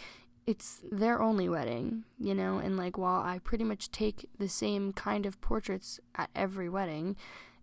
[0.47, 4.93] it's their only wedding, you know, and like while I pretty much take the same
[4.93, 7.17] kind of portraits at every wedding,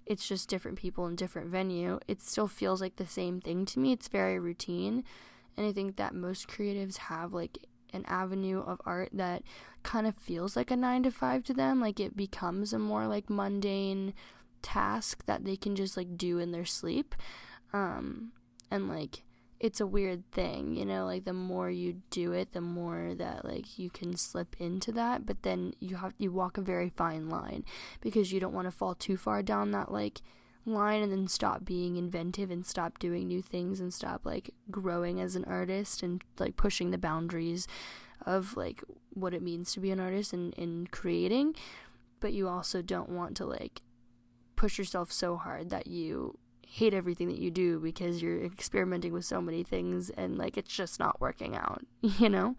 [0.05, 1.99] it's just different people in different venue.
[2.07, 3.93] It still feels like the same thing to me.
[3.93, 5.05] It's very routine.
[5.57, 7.57] And I think that most creatives have like
[7.93, 9.43] an avenue of art that
[9.83, 13.07] kind of feels like a 9 to 5 to them, like it becomes a more
[13.07, 14.13] like mundane
[14.61, 17.15] task that they can just like do in their sleep.
[17.71, 18.31] Um
[18.71, 19.23] and like
[19.59, 23.45] it's a weird thing, you know, like the more you do it, the more that
[23.45, 27.29] like you can slip into that, but then you have you walk a very fine
[27.29, 27.63] line
[28.01, 30.21] because you don't want to fall too far down that like
[30.65, 35.19] line and then stop being inventive and stop doing new things and stop like growing
[35.19, 37.67] as an artist and like pushing the boundaries
[38.26, 38.82] of like
[39.13, 41.54] what it means to be an artist and in creating
[42.21, 43.82] but you also don't want to like
[44.56, 46.38] push yourself so hard that you
[46.73, 50.73] hate everything that you do because you're experimenting with so many things and like it's
[50.73, 52.56] just not working out, you know?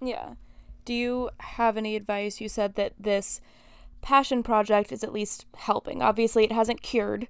[0.00, 0.34] Yeah.
[0.84, 2.40] Do you have any advice?
[2.40, 3.40] You said that this
[4.02, 6.02] passion project is at least helping.
[6.02, 7.28] Obviously, it hasn't cured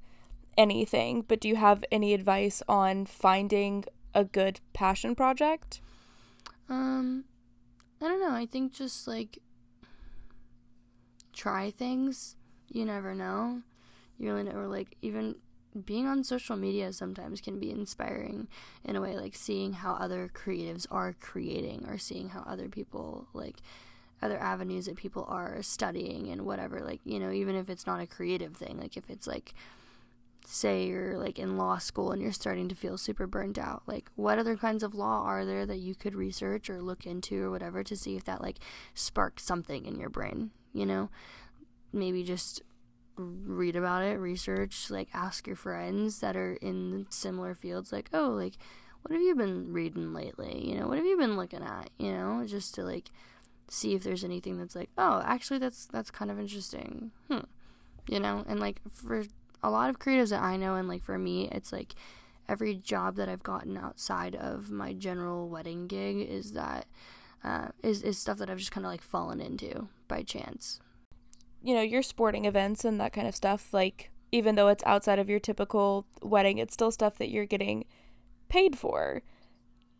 [0.58, 5.80] anything, but do you have any advice on finding a good passion project?
[6.68, 7.24] Um,
[8.00, 8.34] I don't know.
[8.34, 9.38] I think just like
[11.32, 12.36] try things.
[12.68, 13.62] You never know
[14.22, 15.34] you really or like even
[15.84, 18.46] being on social media sometimes can be inspiring
[18.84, 23.26] in a way like seeing how other creatives are creating or seeing how other people
[23.32, 23.56] like
[24.22, 28.00] other avenues that people are studying and whatever like you know even if it's not
[28.00, 29.54] a creative thing like if it's like
[30.44, 34.10] say you're like in law school and you're starting to feel super burnt out like
[34.16, 37.50] what other kinds of law are there that you could research or look into or
[37.50, 38.58] whatever to see if that like
[38.94, 41.08] sparks something in your brain you know
[41.92, 42.62] maybe just
[43.16, 48.28] read about it, research, like ask your friends that are in similar fields, like, oh,
[48.28, 48.54] like,
[49.02, 50.66] what have you been reading lately?
[50.66, 51.90] You know, what have you been looking at?
[51.98, 53.10] You know, just to like
[53.68, 57.10] see if there's anything that's like, oh, actually, that's that's kind of interesting.
[57.28, 57.40] Hmm.
[58.08, 59.24] You know, and like for
[59.62, 61.94] a lot of creatives that I know, and like for me, it's like
[62.48, 66.86] every job that I've gotten outside of my general wedding gig is that
[67.44, 70.80] uh, is is stuff that I've just kind of like fallen into by chance
[71.62, 75.18] you know, your sporting events and that kind of stuff, like even though it's outside
[75.18, 77.84] of your typical wedding, it's still stuff that you're getting
[78.48, 79.22] paid for.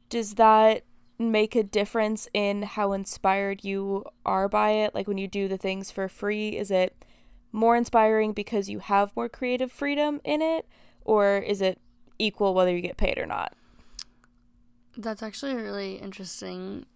[0.08, 0.82] Does that
[1.30, 4.94] make a difference in how inspired you are by it?
[4.94, 7.04] Like when you do the things for free, is it
[7.52, 10.66] more inspiring because you have more creative freedom in it,
[11.04, 11.78] or is it
[12.18, 13.54] equal whether you get paid or not?
[14.96, 16.86] That's actually a really interesting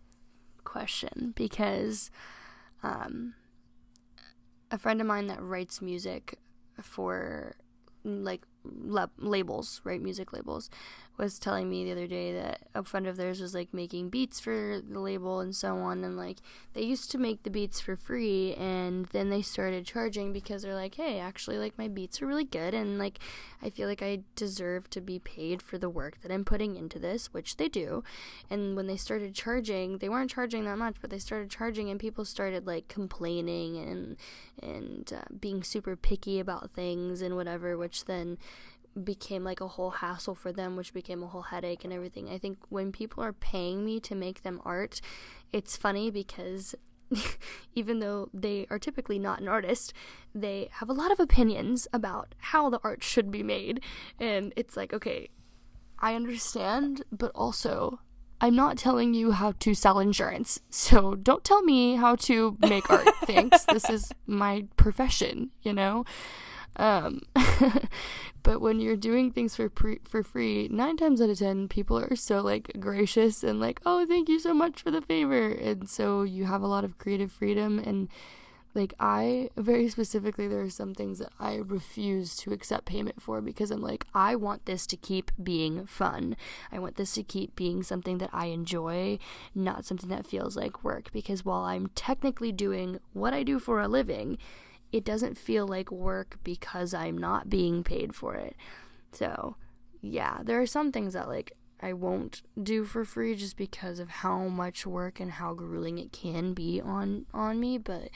[0.64, 2.10] question because
[2.82, 3.34] um,
[4.70, 6.38] a friend of mine that writes music
[6.82, 7.56] for
[8.04, 8.42] like
[9.18, 10.00] labels, right?
[10.00, 10.70] Music labels
[11.16, 14.38] was telling me the other day that a friend of theirs was like making beats
[14.38, 16.38] for the label and so on and like
[16.74, 20.74] they used to make the beats for free and then they started charging because they're
[20.74, 23.18] like hey actually like my beats are really good and like
[23.62, 26.98] I feel like I deserve to be paid for the work that I'm putting into
[26.98, 28.04] this which they do.
[28.50, 31.98] And when they started charging they weren't charging that much but they started charging and
[31.98, 34.16] people started like complaining and
[34.62, 38.38] and uh, being super picky about things and whatever which then
[39.02, 42.28] became like a whole hassle for them, which became a whole headache and everything.
[42.28, 45.00] I think when people are paying me to make them art,
[45.52, 46.74] it's funny because
[47.74, 49.92] even though they are typically not an artist,
[50.34, 53.80] they have a lot of opinions about how the art should be made.
[54.18, 55.28] And it's like, okay,
[55.98, 58.00] I understand, but also
[58.40, 60.60] I'm not telling you how to sell insurance.
[60.68, 63.08] So don't tell me how to make art.
[63.24, 63.64] Thanks.
[63.64, 66.04] This is my profession, you know?
[66.76, 67.22] Um,
[68.42, 71.98] but when you're doing things for pre- for free, nine times out of ten, people
[71.98, 75.88] are so like gracious and like, "Oh, thank you so much for the favor," and
[75.88, 77.78] so you have a lot of creative freedom.
[77.78, 78.08] And
[78.76, 83.40] like I, very specifically, there are some things that I refuse to accept payment for
[83.40, 86.36] because I'm like, I want this to keep being fun.
[86.70, 89.18] I want this to keep being something that I enjoy,
[89.54, 91.10] not something that feels like work.
[91.10, 94.36] Because while I'm technically doing what I do for a living
[94.96, 98.56] it doesn't feel like work because I'm not being paid for it.
[99.12, 99.56] So,
[100.00, 104.08] yeah, there are some things that like I won't do for free just because of
[104.08, 108.08] how much work and how grueling it can be on on me, but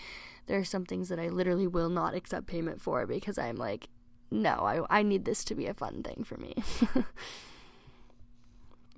[0.47, 3.90] there are some things that I literally will not accept payment for because I'm like
[4.31, 6.55] no, I I need this to be a fun thing for me.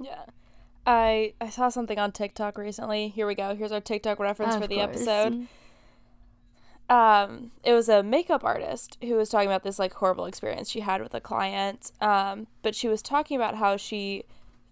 [0.01, 0.27] yeah.
[0.87, 3.09] I I saw something on TikTok recently.
[3.09, 3.57] Here we go.
[3.57, 4.88] Here's our TikTok reference for the course.
[4.88, 5.49] episode
[6.92, 10.81] um, it was a makeup artist who was talking about this like horrible experience she
[10.81, 11.90] had with a client.
[12.02, 14.24] Um, but she was talking about how she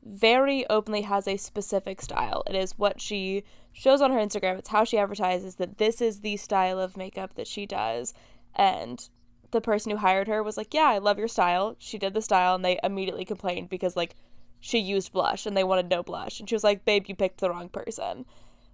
[0.05, 2.43] very openly has a specific style.
[2.47, 4.59] It is what she shows on her Instagram.
[4.59, 8.13] It's how she advertises that this is the style of makeup that she does.
[8.55, 9.09] And
[9.51, 12.21] the person who hired her was like, "Yeah, I love your style." She did the
[12.21, 14.15] style, and they immediately complained because like
[14.61, 16.39] she used blush and they wanted no blush.
[16.39, 18.27] And she was like, "Babe, you picked the wrong person."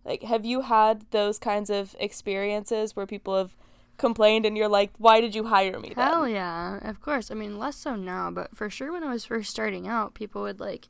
[0.07, 3.57] Like, have you had those kinds of experiences where people have
[3.99, 6.07] complained and you're like, why did you hire me then?
[6.07, 7.31] Hell yeah, of course.
[7.31, 10.43] I mean, less so now, but for sure when I was first starting out, people
[10.43, 10.89] would like,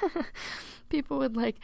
[0.88, 1.56] people would like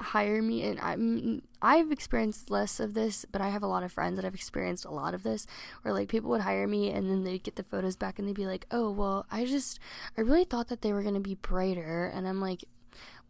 [0.00, 3.92] hire me and I'm I've experienced less of this, but I have a lot of
[3.92, 5.46] friends that have experienced a lot of this
[5.82, 8.34] where like people would hire me and then they'd get the photos back and they'd
[8.34, 9.78] be like, "Oh, well, I just
[10.18, 12.64] I really thought that they were going to be brighter." And I'm like,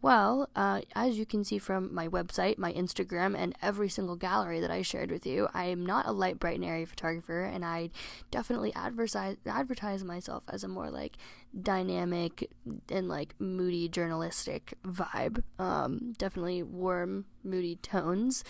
[0.05, 4.59] well, uh, as you can see from my website, my Instagram, and every single gallery
[4.59, 7.65] that I shared with you, I am not a light, bright, and airy photographer, and
[7.65, 7.89] I
[8.29, 11.17] definitely advertise advertise myself as a more like
[11.59, 12.51] dynamic
[12.87, 15.41] and like moody journalistic vibe.
[15.57, 18.43] Um, definitely warm, moody tones.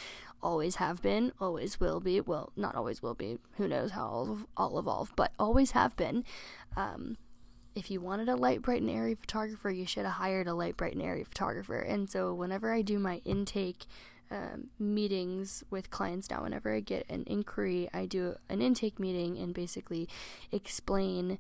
[0.44, 2.20] Always have been, always will be.
[2.20, 3.38] Well, not always will be.
[3.56, 6.26] Who knows how I'll, I'll evolve, but always have been.
[6.76, 7.16] Um,
[7.76, 10.78] if you wanted a light, bright, and airy photographer, you should have hired a light,
[10.78, 11.80] bright, and airy photographer.
[11.80, 13.86] And so, whenever I do my intake
[14.32, 19.38] um, meetings with clients now, whenever I get an inquiry, I do an intake meeting
[19.38, 20.08] and basically
[20.52, 21.38] explain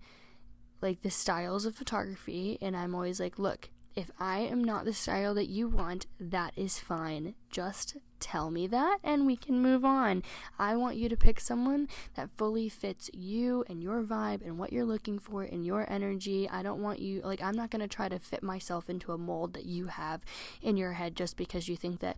[0.81, 2.57] like the styles of photography.
[2.61, 6.53] And I'm always like, look, if I am not the style that you want, that
[6.55, 7.35] is fine.
[7.49, 7.95] Just
[8.25, 10.23] tell me that and we can move on.
[10.57, 14.73] I want you to pick someone that fully fits you and your vibe and what
[14.73, 16.49] you're looking for and your energy.
[16.49, 19.17] I don't want you, like, I'm not going to try to fit myself into a
[19.17, 20.21] mold that you have
[20.63, 22.17] in your head just because you think that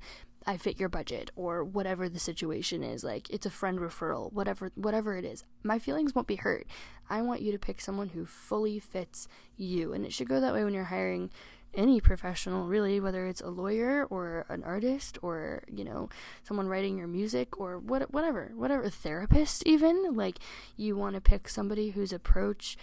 [0.49, 4.71] I fit your budget or whatever the situation is like it's a friend referral whatever
[4.75, 6.65] whatever it is my feelings won't be hurt
[7.09, 9.27] I want you to pick someone who fully fits
[9.57, 11.31] you and it should go that way when you're hiring
[11.73, 16.09] any professional really whether it's a lawyer or an artist or you know
[16.43, 20.39] someone writing your music or what whatever whatever a therapist even like
[20.75, 22.77] you want to pick somebody whose approach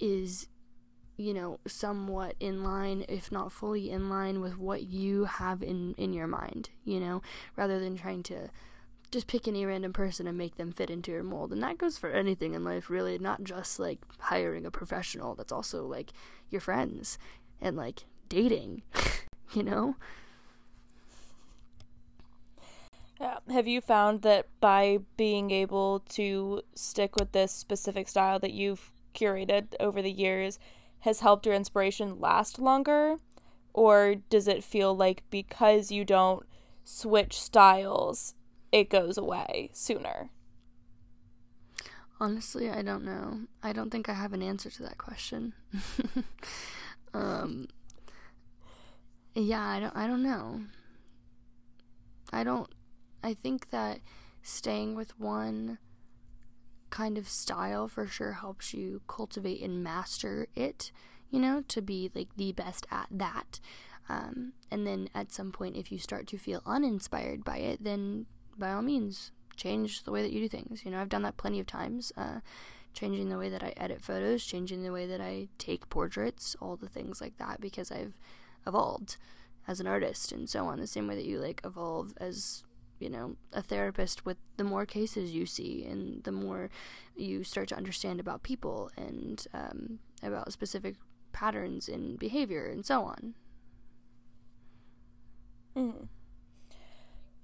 [0.00, 0.48] is
[1.16, 5.94] you know somewhat in line if not fully in line with what you have in
[5.98, 7.20] in your mind you know
[7.56, 8.48] rather than trying to
[9.10, 11.52] just pick any random person and make them fit into your mold.
[11.52, 15.34] And that goes for anything in life really not just like hiring a professional.
[15.34, 16.12] That's also like
[16.50, 17.18] your friends.
[17.60, 18.82] And like dating,
[19.52, 19.96] you know?
[23.20, 23.38] Yeah.
[23.50, 28.92] Have you found that by being able to stick with this specific style that you've
[29.14, 30.58] curated over the years
[31.00, 33.16] has helped your inspiration last longer?
[33.72, 36.44] Or does it feel like because you don't
[36.84, 38.34] switch styles,
[38.72, 40.30] it goes away sooner?
[42.20, 43.42] Honestly, I don't know.
[43.62, 45.54] I don't think I have an answer to that question.
[47.14, 47.68] um,
[49.34, 50.60] yeah, I don't I don't know.
[52.32, 52.68] I don't
[53.22, 54.00] I think that
[54.42, 55.78] staying with one
[56.90, 60.90] kind of style for sure helps you cultivate and master it,
[61.30, 63.60] you know, to be like the best at that.
[64.08, 68.26] Um, and then at some point, if you start to feel uninspired by it, then
[68.56, 70.84] by all means, change the way that you do things.
[70.84, 72.12] You know, I've done that plenty of times.
[72.16, 72.40] Uh,
[72.94, 76.76] changing the way that I edit photos, changing the way that I take portraits, all
[76.76, 78.14] the things like that, because I've
[78.68, 79.16] evolved
[79.66, 82.64] as an artist and so on the same way that you like evolve as
[83.00, 86.70] you know a therapist with the more cases you see and the more
[87.16, 90.96] you start to understand about people and um, about specific
[91.32, 93.34] patterns in behavior and so on
[95.76, 96.04] mm-hmm.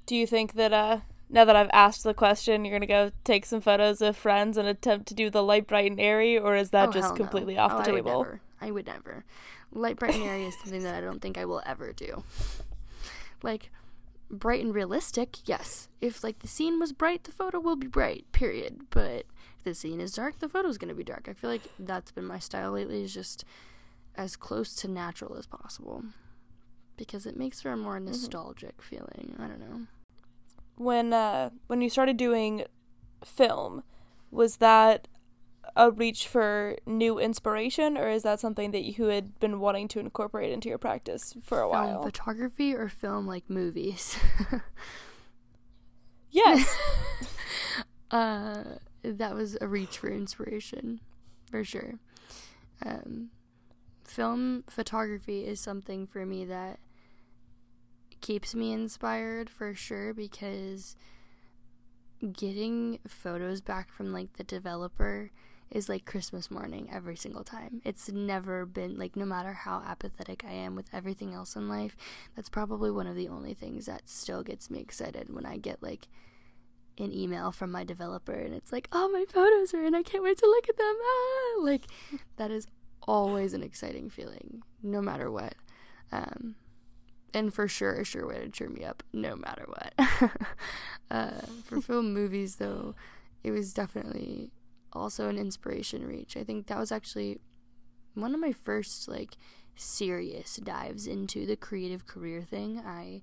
[0.06, 1.00] do you think that uh
[1.30, 4.68] now that I've asked the question, you're gonna go take some photos of friends and
[4.68, 7.62] attempt to do the light, bright, and airy, or is that oh, just completely no.
[7.62, 8.10] off the oh, table?
[8.10, 8.40] I never.
[8.60, 9.24] I would never
[9.74, 12.22] light, bright, and airy is something that I don't think I will ever do.
[13.42, 13.70] Like,
[14.30, 15.88] bright and realistic, yes.
[16.00, 18.86] If, like, the scene was bright, the photo will be bright, period.
[18.90, 19.26] But
[19.58, 21.28] if the scene is dark, the photo is going to be dark.
[21.28, 23.44] I feel like that's been my style lately, is just
[24.16, 26.04] as close to natural as possible.
[26.96, 28.06] Because it makes for a more mm-hmm.
[28.06, 28.96] nostalgic mm-hmm.
[28.96, 29.36] feeling.
[29.38, 29.86] I don't know.
[30.76, 32.64] When, uh, when you started doing
[33.24, 33.82] film,
[34.30, 35.08] was that
[35.76, 40.00] a reach for new inspiration, or is that something that you had been wanting to
[40.00, 42.02] incorporate into your practice for a film while?
[42.02, 44.16] Photography or film like movies?
[46.30, 46.72] yes.
[48.10, 48.62] uh,
[49.02, 51.00] that was a reach for inspiration,
[51.50, 51.94] for sure.
[52.84, 53.30] Um,
[54.04, 56.78] film photography is something for me that
[58.20, 60.96] keeps me inspired for sure because
[62.32, 65.30] getting photos back from like the developer
[65.74, 67.82] is like Christmas morning every single time.
[67.84, 71.96] It's never been like no matter how apathetic I am with everything else in life,
[72.36, 75.82] that's probably one of the only things that still gets me excited when I get
[75.82, 76.06] like
[76.96, 79.96] an email from my developer and it's like, "Oh, my photos are in.
[79.96, 81.60] I can't wait to look at them." Ah!
[81.60, 81.86] Like
[82.36, 82.68] that is
[83.02, 85.56] always an exciting feeling no matter what.
[86.12, 86.54] Um
[87.34, 90.30] and for sure a sure way to cheer me up no matter what.
[91.10, 92.94] uh, for film movies though,
[93.42, 94.52] it was definitely
[94.94, 96.36] also an inspiration reach.
[96.36, 97.40] I think that was actually
[98.14, 99.36] one of my first like
[99.76, 102.80] serious dives into the creative career thing.
[102.84, 103.22] I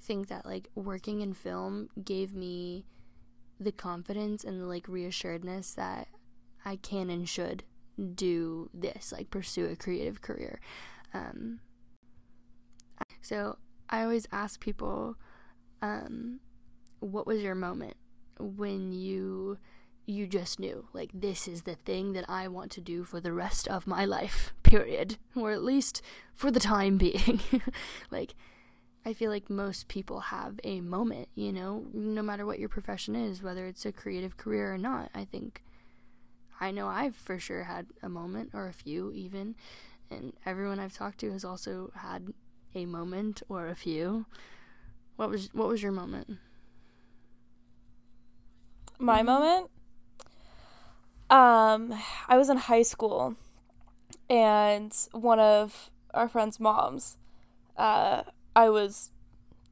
[0.00, 2.84] think that like working in film gave me
[3.58, 6.08] the confidence and the like reassuredness that
[6.64, 7.64] I can and should
[8.14, 10.60] do this, like pursue a creative career.
[11.14, 11.60] Um,
[13.22, 15.16] so I always ask people,
[15.82, 16.40] um,
[17.00, 17.96] what was your moment
[18.38, 19.58] when you
[20.06, 23.32] you just knew like this is the thing that I want to do for the
[23.32, 26.00] rest of my life, period, or at least
[26.32, 27.40] for the time being.
[28.10, 28.34] like
[29.04, 33.14] I feel like most people have a moment, you know, no matter what your profession
[33.14, 35.10] is, whether it's a creative career or not.
[35.14, 35.62] I think
[36.60, 39.56] I know I've for sure had a moment or a few even,
[40.10, 42.32] and everyone I've talked to has also had
[42.74, 44.26] a moment or a few.
[45.16, 46.38] What was what was your moment?
[48.98, 49.26] My mm-hmm.
[49.26, 49.70] moment
[51.30, 51.94] um,
[52.28, 53.34] I was in high school,
[54.30, 57.18] and one of our friend's moms,
[57.76, 58.22] uh,
[58.54, 59.10] I was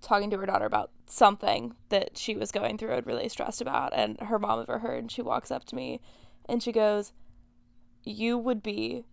[0.02, 3.92] talking to her daughter about something that she was going through and really stressed about,
[3.94, 6.00] and her mom overheard, and she walks up to me,
[6.48, 7.12] and she goes,
[8.02, 9.04] "You would be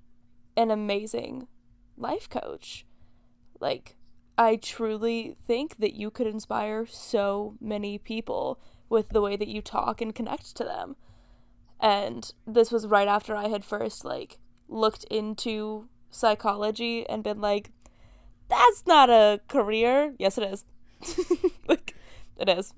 [0.57, 1.47] an amazing
[1.97, 2.85] life coach,
[3.59, 3.95] like."
[4.37, 9.61] I truly think that you could inspire so many people with the way that you
[9.61, 10.95] talk and connect to them
[11.81, 14.37] and this was right after I had first like
[14.69, 17.71] looked into psychology and been like
[18.47, 20.13] that's not a career.
[20.19, 20.65] Yes it is.
[21.67, 21.95] like
[22.37, 22.73] it is.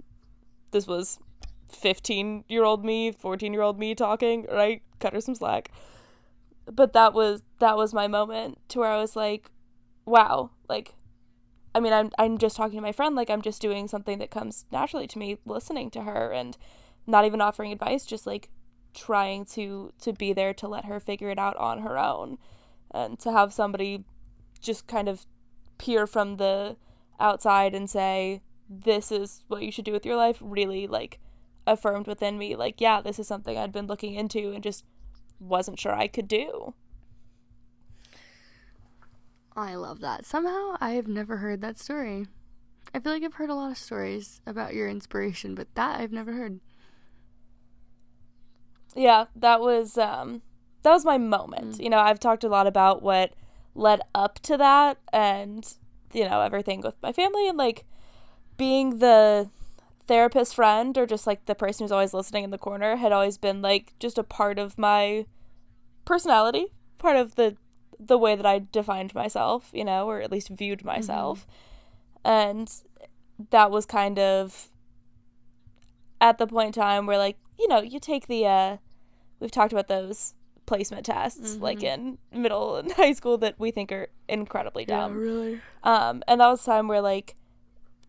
[0.71, 1.19] This was
[1.69, 4.81] 15 year old me, 14 year old me talking, right?
[4.99, 5.69] Cut her some slack.
[6.71, 9.51] But that was that was my moment to where I was like,
[10.05, 10.93] wow, like
[11.75, 14.31] I mean, I'm I'm just talking to my friend like I'm just doing something that
[14.31, 16.57] comes naturally to me, listening to her and
[17.05, 18.49] not even offering advice, just like
[18.93, 22.37] trying to to be there to let her figure it out on her own
[22.91, 24.05] and to have somebody
[24.59, 25.25] just kind of
[25.77, 26.75] peer from the
[27.19, 31.19] outside and say this is what you should do with your life really like
[31.65, 34.85] affirmed within me like yeah this is something I'd been looking into and just
[35.39, 36.73] wasn't sure I could do.
[39.55, 40.25] I love that.
[40.25, 42.25] Somehow I have never heard that story.
[42.93, 46.11] I feel like I've heard a lot of stories about your inspiration, but that I've
[46.11, 46.59] never heard
[48.95, 50.41] yeah, that was um
[50.83, 51.75] that was my moment.
[51.75, 51.83] Mm.
[51.83, 53.33] You know, I've talked a lot about what
[53.75, 55.73] led up to that and
[56.13, 57.85] you know, everything with my family and like
[58.57, 59.49] being the
[60.05, 63.37] therapist friend or just like the person who's always listening in the corner had always
[63.37, 65.25] been like just a part of my
[66.05, 66.67] personality,
[66.97, 67.57] part of the
[67.99, 70.89] the way that I defined myself, you know, or at least viewed mm-hmm.
[70.89, 71.47] myself.
[72.25, 72.29] Mm-hmm.
[72.29, 72.73] And
[73.49, 74.69] that was kind of
[76.21, 78.77] at the point in time where like you know, you take the uh
[79.39, 80.35] we've talked about those
[80.65, 81.63] placement tests mm-hmm.
[81.63, 85.13] like in middle and high school that we think are incredibly dumb.
[85.13, 85.61] Yeah, really.
[85.83, 87.35] Um and that was time where like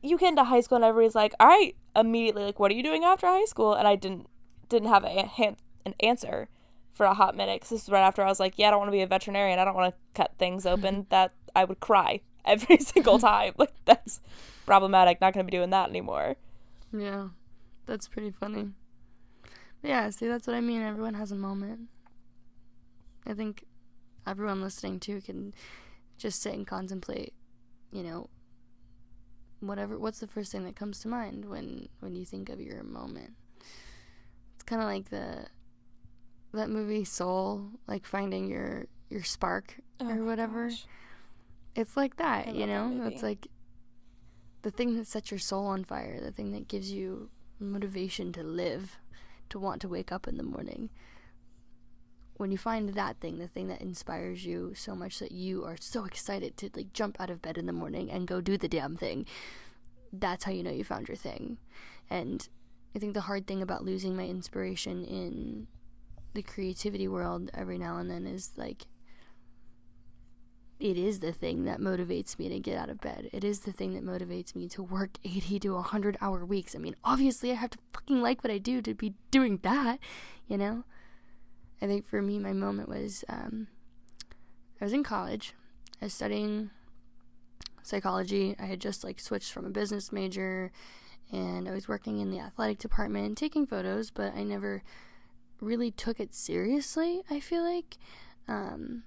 [0.02, 2.82] you get into high school and everybody's like, "All right, immediately like what are you
[2.82, 4.26] doing after high school?" And I didn't
[4.68, 6.48] didn't have a hand, an answer
[6.92, 8.80] for a hot minute cuz this is right after I was like, "Yeah, I don't
[8.80, 9.60] want to be a veterinarian.
[9.60, 13.54] I don't want to cut things open." that I would cry every single time.
[13.56, 14.20] like that's
[14.66, 15.20] problematic.
[15.20, 16.34] Not going to be doing that anymore.
[16.92, 17.28] Yeah.
[17.86, 18.70] That's pretty funny.
[19.84, 20.80] Yeah, see, that's what I mean.
[20.80, 21.88] Everyone has a moment.
[23.26, 23.64] I think
[24.26, 25.54] everyone listening too can
[26.16, 27.34] just sit and contemplate,
[27.92, 28.30] you know,
[29.60, 29.98] whatever.
[29.98, 33.34] What's the first thing that comes to mind when when you think of your moment?
[34.54, 35.46] It's kind of like the
[36.54, 40.68] that movie Soul, like finding your your spark oh or whatever.
[40.70, 40.86] Gosh.
[41.76, 42.96] It's like that, you know.
[43.02, 43.48] That it's like
[44.62, 47.28] the thing that sets your soul on fire, the thing that gives you
[47.58, 48.98] motivation to live
[49.54, 50.90] to want to wake up in the morning.
[52.36, 55.76] When you find that thing, the thing that inspires you so much that you are
[55.78, 58.66] so excited to like jump out of bed in the morning and go do the
[58.66, 59.26] damn thing,
[60.12, 61.58] that's how you know you found your thing.
[62.10, 62.48] And
[62.96, 65.68] I think the hard thing about losing my inspiration in
[66.34, 68.86] the creativity world every now and then is like
[70.80, 73.30] it is the thing that motivates me to get out of bed.
[73.32, 76.74] It is the thing that motivates me to work 80 to 100 hour weeks.
[76.74, 79.98] I mean, obviously, I have to fucking like what I do to be doing that,
[80.48, 80.84] you know?
[81.80, 83.68] I think for me, my moment was um,
[84.80, 85.54] I was in college.
[86.00, 86.70] I was studying
[87.82, 88.56] psychology.
[88.58, 90.72] I had just like switched from a business major
[91.32, 94.82] and I was working in the athletic department taking photos, but I never
[95.60, 97.96] really took it seriously, I feel like.
[98.46, 99.04] Um,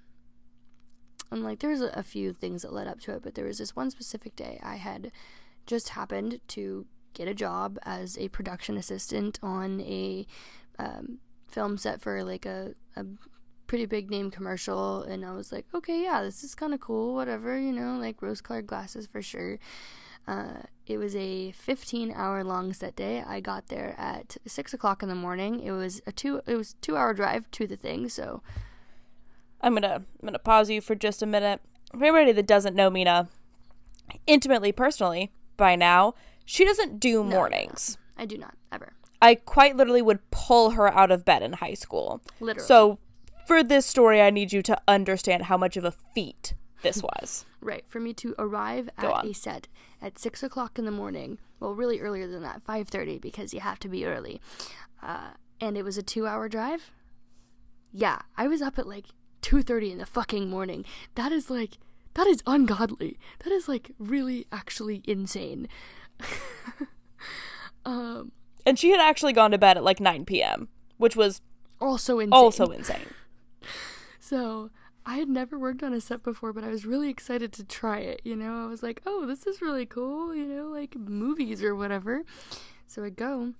[1.30, 3.58] and like there was a, few things that led up to it, but there was
[3.58, 5.12] this one specific day I had
[5.66, 10.26] just happened to get a job as a production assistant on a
[10.78, 11.18] um,
[11.48, 13.04] film set for like a, a
[13.66, 15.02] pretty big name commercial.
[15.02, 18.22] And I was like, okay, yeah, this is kind of cool, whatever, you know, like
[18.22, 19.58] rose colored glasses for sure.
[20.26, 23.22] Uh, it was a 15 hour long set day.
[23.26, 25.60] I got there at six o'clock in the morning.
[25.60, 28.08] It was a two it was two hour drive to the thing.
[28.08, 28.42] So
[29.60, 31.60] I'm gonna I'm gonna pause you for just a minute.
[31.92, 33.28] For anybody that doesn't know Mina
[34.26, 37.98] intimately, personally, by now, she doesn't do no, mornings.
[38.16, 38.92] No, I do not ever.
[39.20, 42.22] I quite literally would pull her out of bed in high school.
[42.40, 42.66] Literally.
[42.66, 42.98] So
[43.46, 47.44] for this story, I need you to understand how much of a feat this was.
[47.60, 47.84] right.
[47.88, 49.66] For me to arrive at a set
[50.00, 51.38] at six o'clock in the morning.
[51.58, 54.40] Well, really earlier than that, five thirty, because you have to be early.
[55.02, 55.30] Uh,
[55.60, 56.92] and it was a two-hour drive.
[57.92, 59.06] Yeah, I was up at like
[59.42, 60.84] two thirty in the fucking morning.
[61.14, 61.78] That is like
[62.14, 63.18] that is ungodly.
[63.44, 65.68] That is like really actually insane.
[67.84, 68.32] um,
[68.66, 71.40] And she had actually gone to bed at like 9 p.m., which was
[71.80, 72.32] also insane.
[72.32, 73.06] also insane.
[74.20, 74.68] So
[75.06, 78.00] I had never worked on a set before, but I was really excited to try
[78.00, 78.20] it.
[78.24, 81.74] You know, I was like, oh, this is really cool, you know, like movies or
[81.74, 82.24] whatever.
[82.86, 83.54] So I go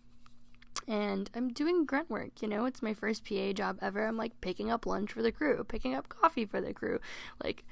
[0.89, 4.07] and I'm doing grunt work, you know, it's my first PA job ever.
[4.07, 6.99] I'm like picking up lunch for the crew, picking up coffee for the crew,
[7.45, 7.65] like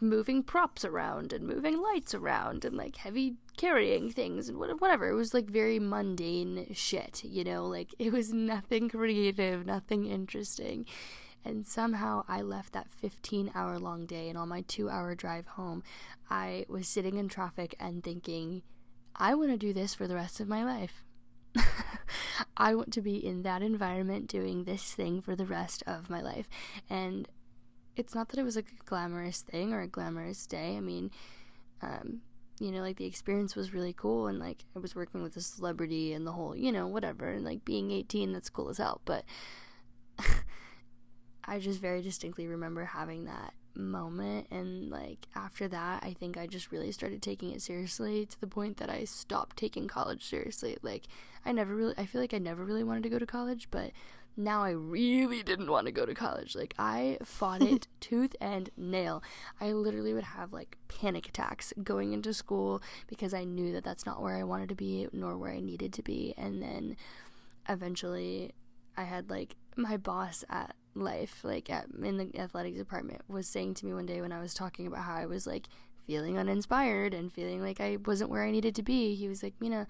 [0.00, 5.08] moving props around and moving lights around and like heavy carrying things and whatever.
[5.08, 10.84] It was like very mundane shit, you know, like it was nothing creative, nothing interesting.
[11.44, 15.46] And somehow I left that 15 hour long day, and on my two hour drive
[15.46, 15.82] home,
[16.30, 18.62] I was sitting in traffic and thinking,
[19.16, 21.02] I want to do this for the rest of my life.
[22.56, 26.20] I want to be in that environment doing this thing for the rest of my
[26.20, 26.48] life.
[26.88, 27.28] And
[27.96, 30.76] it's not that it was a glamorous thing or a glamorous day.
[30.76, 31.10] I mean,
[31.82, 32.22] um,
[32.58, 35.40] you know, like the experience was really cool, and like I was working with a
[35.40, 37.30] celebrity and the whole, you know, whatever.
[37.30, 39.00] And like being 18, that's cool as hell.
[39.04, 39.24] But
[41.44, 46.46] I just very distinctly remember having that moment and like after that I think I
[46.46, 50.76] just really started taking it seriously to the point that I stopped taking college seriously.
[50.82, 51.04] Like
[51.44, 53.92] I never really I feel like I never really wanted to go to college, but
[54.36, 56.54] now I really didn't want to go to college.
[56.54, 59.22] Like I fought it tooth and nail.
[59.60, 64.06] I literally would have like panic attacks going into school because I knew that that's
[64.06, 66.96] not where I wanted to be nor where I needed to be and then
[67.68, 68.52] eventually
[68.96, 73.74] I had like my boss at life, like at, in the athletics department, was saying
[73.74, 75.68] to me one day when I was talking about how I was like
[76.06, 79.14] feeling uninspired and feeling like I wasn't where I needed to be.
[79.14, 79.86] He was like, Mina,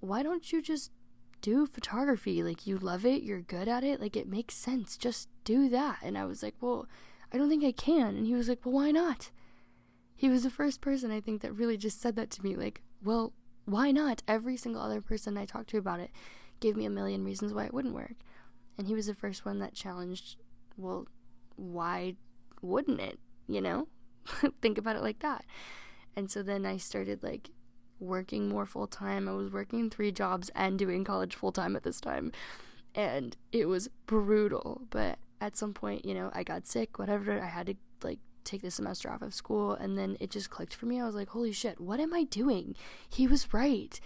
[0.00, 0.90] why don't you just
[1.40, 2.42] do photography?
[2.42, 4.96] Like, you love it, you're good at it, like, it makes sense.
[4.96, 5.98] Just do that.
[6.02, 6.86] And I was like, well,
[7.32, 8.16] I don't think I can.
[8.16, 9.30] And he was like, well, why not?
[10.16, 12.56] He was the first person I think that really just said that to me.
[12.56, 13.32] Like, well,
[13.64, 14.22] why not?
[14.28, 16.10] Every single other person I talked to about it
[16.58, 18.16] gave me a million reasons why it wouldn't work.
[18.78, 20.36] And he was the first one that challenged,
[20.76, 21.06] well,
[21.56, 22.16] why
[22.62, 23.18] wouldn't it?
[23.46, 23.88] You know?
[24.62, 25.44] Think about it like that.
[26.16, 27.50] And so then I started like
[27.98, 29.28] working more full time.
[29.28, 32.32] I was working three jobs and doing college full time at this time.
[32.94, 34.82] And it was brutal.
[34.90, 37.40] But at some point, you know, I got sick, whatever.
[37.40, 39.72] I had to like take the semester off of school.
[39.72, 41.00] And then it just clicked for me.
[41.00, 42.74] I was like, holy shit, what am I doing?
[43.08, 44.00] He was right.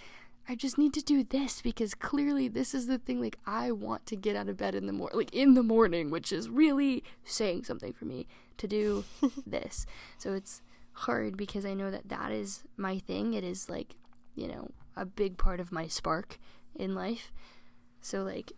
[0.48, 4.04] I just need to do this because clearly this is the thing like I want
[4.06, 7.02] to get out of bed in the morning like in the morning which is really
[7.24, 8.26] saying something for me
[8.58, 9.04] to do
[9.46, 9.86] this.
[10.18, 13.34] So it's hard because I know that that is my thing.
[13.34, 13.96] It is like,
[14.34, 16.38] you know, a big part of my spark
[16.74, 17.32] in life.
[18.00, 18.52] So like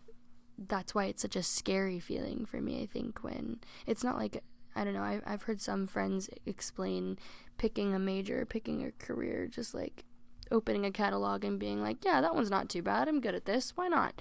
[0.59, 4.43] that's why it's such a scary feeling for me I think when it's not like
[4.75, 7.19] I don't know, I've I've heard some friends explain
[7.59, 10.05] picking a major, picking a career just like
[10.51, 13.09] opening a catalog and being like, yeah, that one's not too bad.
[13.09, 13.77] I'm good at this.
[13.77, 14.21] Why not?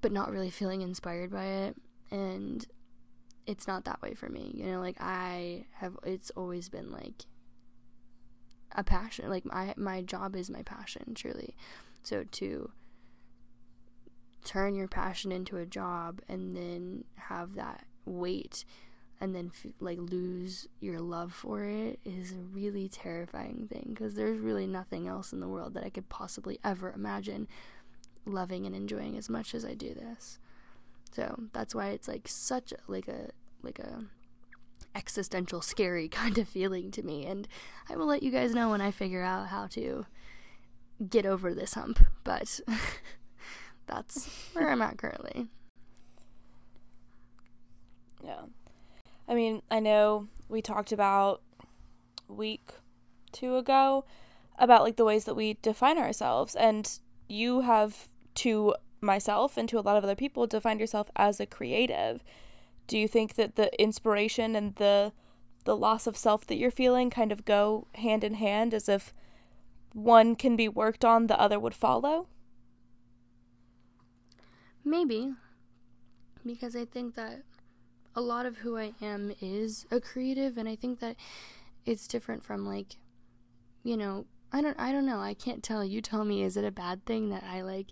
[0.00, 1.76] But not really feeling inspired by it.
[2.10, 2.66] And
[3.46, 4.52] it's not that way for me.
[4.54, 7.26] You know, like I have it's always been like
[8.72, 9.30] a passion.
[9.30, 11.56] Like my my job is my passion, truly.
[12.02, 12.70] So to
[14.44, 18.64] turn your passion into a job and then have that weight
[19.20, 24.14] and then f- like lose your love for it is a really terrifying thing because
[24.14, 27.48] there's really nothing else in the world that I could possibly ever imagine
[28.24, 30.38] loving and enjoying as much as I do this.
[31.12, 33.30] So that's why it's like such like a
[33.62, 34.04] like a
[34.94, 37.48] existential scary kind of feeling to me and
[37.88, 40.06] I will let you guys know when I figure out how to
[41.08, 42.60] get over this hump, but
[43.86, 45.46] that's where I'm at currently.
[48.24, 48.42] Yeah.
[49.28, 51.42] I mean, I know we talked about
[52.28, 52.70] week,
[53.32, 54.04] two ago,
[54.58, 56.98] about like the ways that we define ourselves and
[57.28, 61.46] you have to myself and to a lot of other people defined yourself as a
[61.46, 62.22] creative.
[62.86, 65.12] Do you think that the inspiration and the
[65.64, 69.12] the loss of self that you're feeling kind of go hand in hand as if
[69.92, 72.28] one can be worked on, the other would follow?
[74.84, 75.34] Maybe.
[76.44, 77.42] Because I think that
[78.16, 81.16] a lot of who I am is a creative and I think that
[81.84, 82.96] it's different from like
[83.84, 85.20] you know, I don't I don't know.
[85.20, 85.84] I can't tell.
[85.84, 87.88] You tell me is it a bad thing that I like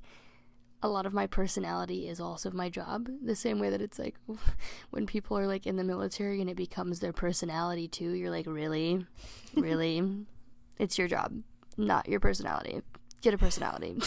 [0.83, 3.09] a lot of my personality is also my job.
[3.23, 4.17] The same way that it's like
[4.91, 8.11] when people are like in the military and it becomes their personality too.
[8.11, 9.07] You're like, really,
[9.55, 10.27] really,
[10.79, 11.43] it's your job,
[11.79, 12.83] not your personality.
[13.23, 13.97] Get a personality.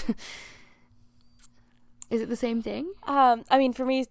[2.11, 2.93] is it the same thing?
[3.07, 4.05] Um, I mean, for me,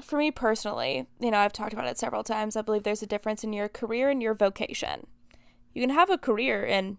[0.00, 2.56] for me personally, you know, I've talked about it several times.
[2.56, 5.06] I believe there's a difference in your career and your vocation.
[5.74, 6.98] You can have a career in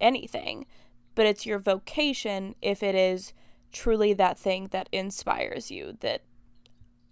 [0.00, 0.66] anything,
[1.14, 3.32] but it's your vocation if it is
[3.72, 6.22] truly that thing that inspires you, that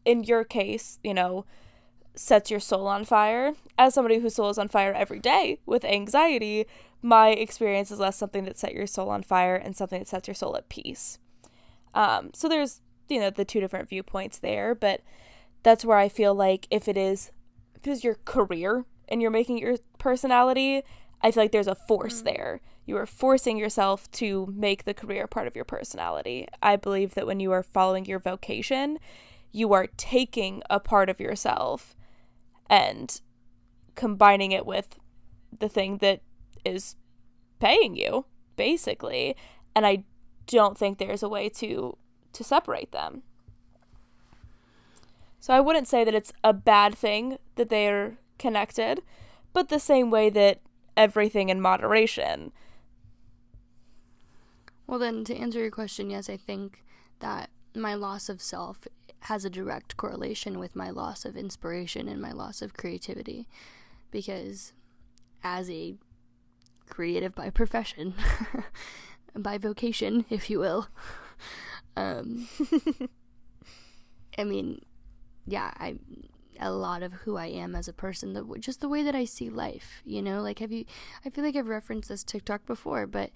[0.04, 1.44] in your case, you know,
[2.14, 3.52] sets your soul on fire.
[3.76, 6.66] As somebody whose soul is on fire every day with anxiety,
[7.02, 10.28] my experience is less something that set your soul on fire and something that sets
[10.28, 11.18] your soul at peace.
[11.94, 15.02] Um, so there's, you know, the two different viewpoints there, but
[15.62, 17.30] that's where I feel like if it is
[17.74, 20.82] if it is your career and you're making your personality,
[21.22, 22.24] I feel like there's a force mm.
[22.24, 26.46] there you are forcing yourself to make the career part of your personality.
[26.62, 28.98] I believe that when you are following your vocation,
[29.50, 31.96] you are taking a part of yourself
[32.70, 33.20] and
[33.96, 35.00] combining it with
[35.58, 36.22] the thing that
[36.64, 36.94] is
[37.58, 39.34] paying you, basically.
[39.74, 40.04] And I
[40.46, 41.98] don't think there's a way to
[42.36, 43.22] to separate them.
[45.40, 49.02] So I wouldn't say that it's a bad thing that they are connected,
[49.52, 50.60] but the same way that
[50.96, 52.52] everything in moderation
[54.86, 56.84] well, then, to answer your question, yes, I think
[57.18, 58.86] that my loss of self
[59.20, 63.48] has a direct correlation with my loss of inspiration and my loss of creativity.
[64.12, 64.72] Because
[65.42, 65.96] as a
[66.88, 68.14] creative by profession,
[69.34, 70.88] by vocation, if you will,
[71.96, 72.48] um,
[74.38, 74.84] I mean,
[75.46, 75.96] yeah, I
[76.60, 79.24] a lot of who I am as a person, the, just the way that I
[79.24, 80.40] see life, you know?
[80.40, 80.84] Like, have you,
[81.24, 83.30] I feel like I've referenced this TikTok before, but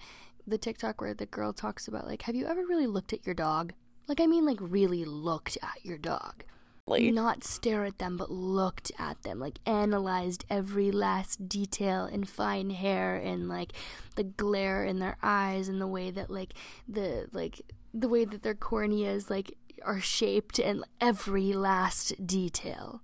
[0.47, 3.35] the TikTok where the girl talks about like, have you ever really looked at your
[3.35, 3.73] dog?
[4.07, 6.43] Like, I mean, like really looked at your dog.
[6.91, 12.27] Like, not stare at them, but looked at them, like analyzed every last detail and
[12.27, 13.73] fine hair and like
[14.15, 16.53] the glare in their eyes and the way that like
[16.87, 17.61] the like
[17.93, 23.01] the way that their corneas like are shaped and every last detail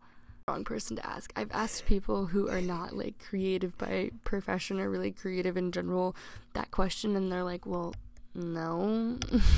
[0.48, 1.34] wrong person to ask.
[1.36, 6.16] I've asked people who are not like creative by profession or really creative in general
[6.54, 7.94] that question, and they're like, well,
[8.38, 9.18] no.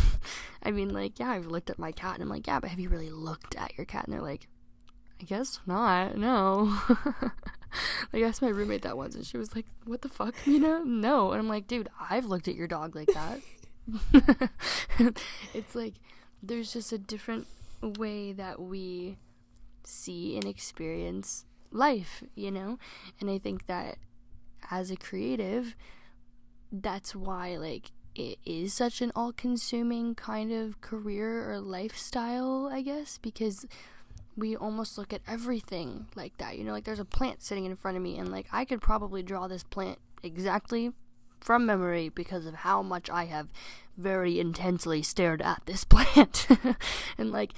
[0.64, 2.80] I mean, like, yeah, I've looked at my cat, and I'm like, yeah, but have
[2.80, 4.06] you really looked at your cat?
[4.06, 4.48] And they're like,
[5.22, 6.80] I guess not, no.
[8.14, 10.84] like, I asked my roommate that once, and she was like, what the fuck, Mina?
[10.86, 11.32] No.
[11.32, 13.42] And I'm like, dude, I've looked at your dog like that.
[15.54, 15.96] it's like,
[16.42, 17.48] there's just a different
[17.82, 19.18] way that we
[19.84, 22.80] see and experience life, you know?
[23.20, 23.98] And I think that
[24.72, 25.76] as a creative,
[26.72, 32.82] that's why, like, it is such an all consuming kind of career or lifestyle, I
[32.82, 33.66] guess, because
[34.36, 36.58] we almost look at everything like that.
[36.58, 38.82] You know, like there's a plant sitting in front of me, and like I could
[38.82, 40.92] probably draw this plant exactly
[41.40, 43.48] from memory because of how much I have
[43.98, 46.48] very intensely stared at this plant.
[47.18, 47.54] and like,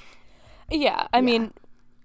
[0.70, 1.22] yeah, I yeah.
[1.22, 1.54] mean,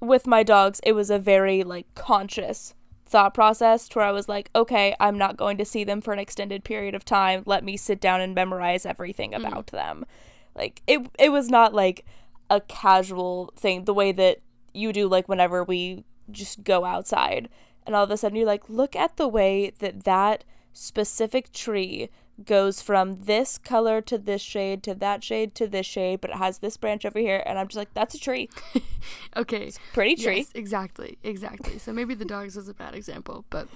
[0.01, 2.75] with my dogs, it was a very like conscious
[3.07, 6.19] thought process where I was like, okay, I'm not going to see them for an
[6.19, 7.43] extended period of time.
[7.47, 9.39] Let me sit down and memorize everything mm.
[9.39, 9.73] about mm.
[9.73, 10.07] them.
[10.55, 12.05] Like it it was not like
[12.51, 14.39] a casual thing the way that
[14.73, 17.49] you do like whenever we just go outside
[17.87, 22.11] and all of a sudden you're like, look at the way that that specific tree
[22.45, 26.37] goes from this color to this shade to that shade to this shade, but it
[26.37, 28.49] has this branch over here, and I'm just like, that's a tree.
[29.37, 30.39] okay, it's pretty tree.
[30.39, 31.79] Yes, exactly, exactly.
[31.79, 33.69] So maybe the dogs is a bad example, but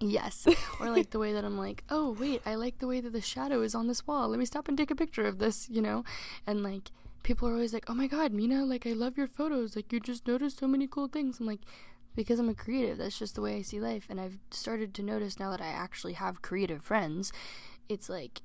[0.00, 0.46] yes,
[0.80, 3.20] or like the way that I'm like, oh wait, I like the way that the
[3.20, 4.28] shadow is on this wall.
[4.28, 6.04] Let me stop and take a picture of this, you know,
[6.46, 6.90] and like
[7.22, 9.76] people are always like, oh my god, Mina, like I love your photos.
[9.76, 11.40] Like you just notice so many cool things.
[11.40, 11.60] I'm like.
[12.16, 14.06] Because I'm a creative, that's just the way I see life.
[14.10, 17.32] And I've started to notice now that I actually have creative friends
[17.90, 18.40] it's like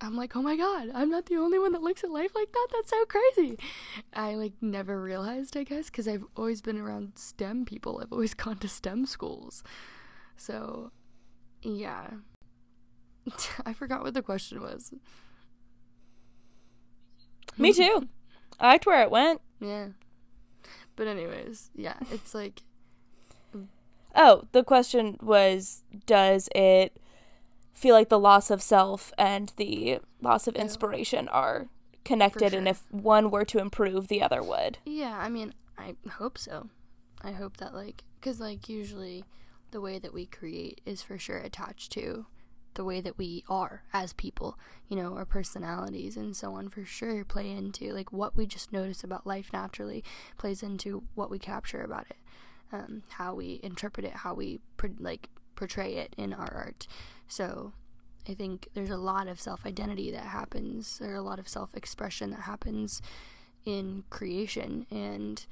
[0.00, 2.52] I'm like, oh my god, I'm not the only one that looks at life like
[2.52, 2.68] that.
[2.72, 3.58] That's so crazy.
[4.12, 8.00] I like never realized, I guess, because I've always been around STEM people.
[8.02, 9.62] I've always gone to STEM schools.
[10.36, 10.90] So,
[11.62, 12.10] yeah.
[13.66, 14.92] I forgot what the question was.
[17.56, 18.08] Me too.
[18.60, 19.40] I liked where it went.
[19.60, 19.88] Yeah.
[20.94, 22.62] But anyways, yeah, it's like
[24.14, 26.96] Oh, the question was does it
[27.74, 31.66] feel like the loss of self and the loss of inspiration are
[32.04, 32.58] connected sure.
[32.58, 34.78] and if one were to improve the other would?
[34.84, 36.68] Yeah, I mean, I hope so.
[37.22, 39.24] I hope that like cuz like usually
[39.70, 42.26] the way that we create is for sure attached to
[42.74, 44.58] the way that we are as people,
[44.88, 48.72] you know, our personalities and so on for sure play into like what we just
[48.72, 50.04] notice about life naturally
[50.36, 52.16] plays into what we capture about it
[52.74, 54.60] um, how we interpret it, how we
[54.98, 56.86] like portray it in our art.
[57.28, 57.72] So
[58.28, 61.74] I think there's a lot of self identity that happens, or a lot of self
[61.74, 63.00] expression that happens
[63.64, 65.44] in creation, and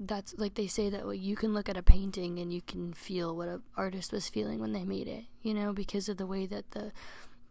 [0.00, 3.36] that's like they say that you can look at a painting and you can feel
[3.36, 6.46] what an artist was feeling when they made it, you know, because of the way
[6.46, 6.92] that the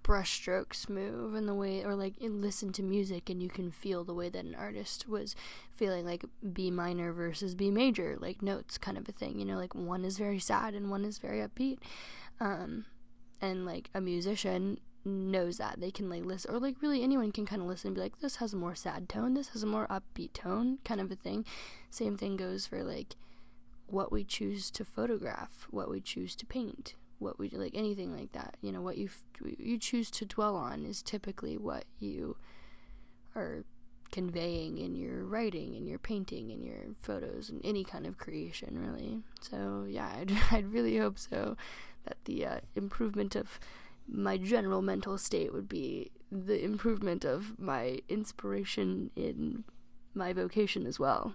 [0.04, 4.14] brushstrokes move and the way or like listen to music and you can feel the
[4.14, 5.36] way that an artist was
[5.72, 9.58] feeling like B minor versus B major like notes kind of a thing you know
[9.58, 11.78] like one is very sad and one is very upbeat.
[12.40, 12.86] Um
[13.42, 15.80] and like a musician knows that.
[15.80, 18.20] They can like listen or like really anyone can kind of listen and be like
[18.20, 19.34] this has a more sad tone.
[19.34, 21.46] This has a more upbeat tone kind of a thing.
[21.90, 23.16] Same thing goes for like
[23.92, 28.32] what we choose to photograph what we choose to paint what we like anything like
[28.32, 29.10] that you know what you
[29.58, 32.36] you choose to dwell on is typically what you
[33.36, 33.64] are
[34.12, 38.78] conveying in your writing in your painting in your photos and any kind of creation
[38.78, 39.22] really.
[39.40, 41.56] So yeah i'd, I'd really hope so
[42.06, 43.60] that the uh, improvement of
[44.08, 49.64] my general mental state would be the improvement of my inspiration in
[50.14, 51.34] my vocation as well.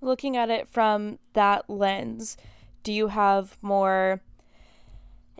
[0.00, 2.36] Looking at it from that lens
[2.82, 4.20] do you have more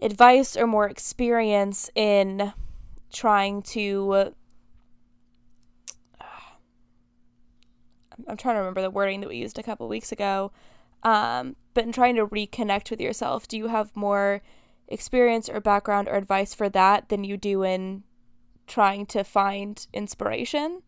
[0.03, 2.53] advice or more experience in
[3.13, 4.35] trying to
[8.29, 10.53] I'm trying to remember the wording that we used a couple weeks ago.
[11.03, 14.43] Um, but in trying to reconnect with yourself, do you have more
[14.89, 18.03] experience or background or advice for that than you do in
[18.67, 20.83] trying to find inspiration?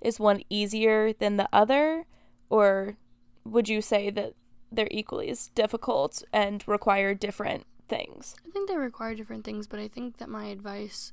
[0.00, 2.06] Is one easier than the other?
[2.50, 2.98] Or
[3.44, 4.34] would you say that
[4.74, 8.34] they're equally as difficult and require different things.
[8.46, 11.12] I think they require different things, but I think that my advice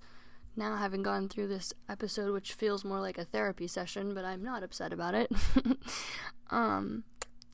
[0.56, 4.44] now having gone through this episode which feels more like a therapy session, but I'm
[4.44, 5.32] not upset about it.
[6.50, 7.04] um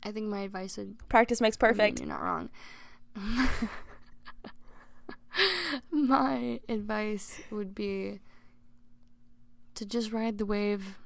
[0.03, 1.99] I think my advice would practice makes perfect.
[1.99, 2.49] I mean, you're not wrong.
[5.91, 8.19] my advice would be
[9.75, 10.97] to just ride the wave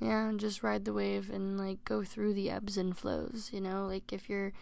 [0.00, 3.60] yeah, and just ride the wave and like go through the ebbs and flows, you
[3.60, 3.86] know?
[3.86, 4.52] Like if you're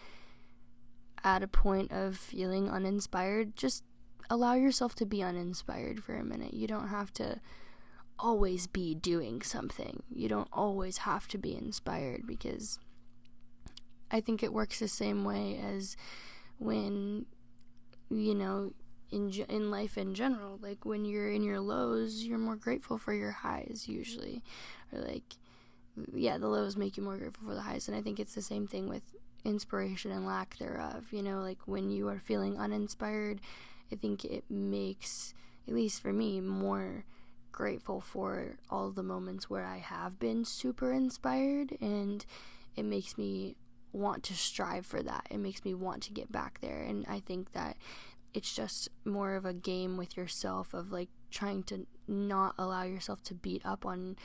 [1.23, 3.83] at a point of feeling uninspired, just
[4.29, 6.53] allow yourself to be uninspired for a minute.
[6.53, 7.39] You don't have to
[8.19, 10.03] always be doing something.
[10.13, 12.77] You don't always have to be inspired because
[14.11, 15.95] I think it works the same way as
[16.57, 17.25] when
[18.09, 18.73] you know
[19.11, 23.13] in in life in general like when you're in your lows you're more grateful for
[23.13, 24.43] your highs usually
[24.93, 25.35] or like
[26.13, 27.87] yeah the lows make you more grateful for the highs.
[27.87, 29.03] And i think it's the same thing with
[29.45, 33.39] inspiration and lack thereof you know like when you are feeling uninspired
[33.89, 35.33] i think it makes
[35.65, 37.05] at least for me more
[37.51, 41.77] grateful for all the moments where i have been super inspired.
[41.81, 42.25] And
[42.75, 43.55] it makes me
[43.91, 45.27] want to strive for that.
[45.29, 46.81] It makes me want to get back there.
[46.81, 47.77] And i think that
[48.33, 53.23] it's just more of a game with yourself of like trying to not allow yourself
[53.23, 54.15] to beat up on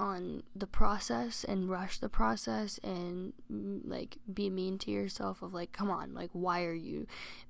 [0.00, 5.52] on the process and rush the process and mm, like be mean to yourself of
[5.52, 7.06] like come on like why are you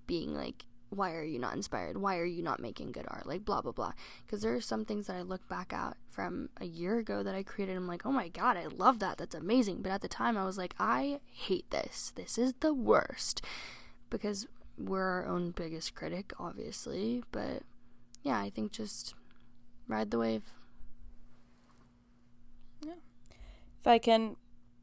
[0.07, 1.99] being like why are you not inspired?
[1.99, 3.27] Why are you not making good art?
[3.27, 3.93] Like blah blah blah.
[4.25, 7.35] Because there are some things that i look back at from a year ago that
[7.35, 9.19] i created i'm like oh my god i love that.
[9.19, 9.83] That's amazing.
[9.83, 12.13] But at the time i was like i hate this.
[12.17, 13.43] This is the worst.
[14.11, 14.47] Because
[14.79, 17.23] we're our own biggest critic obviously.
[17.33, 17.63] But
[18.23, 19.15] yeah i think just
[19.87, 20.43] ride the wave
[23.81, 24.37] if I can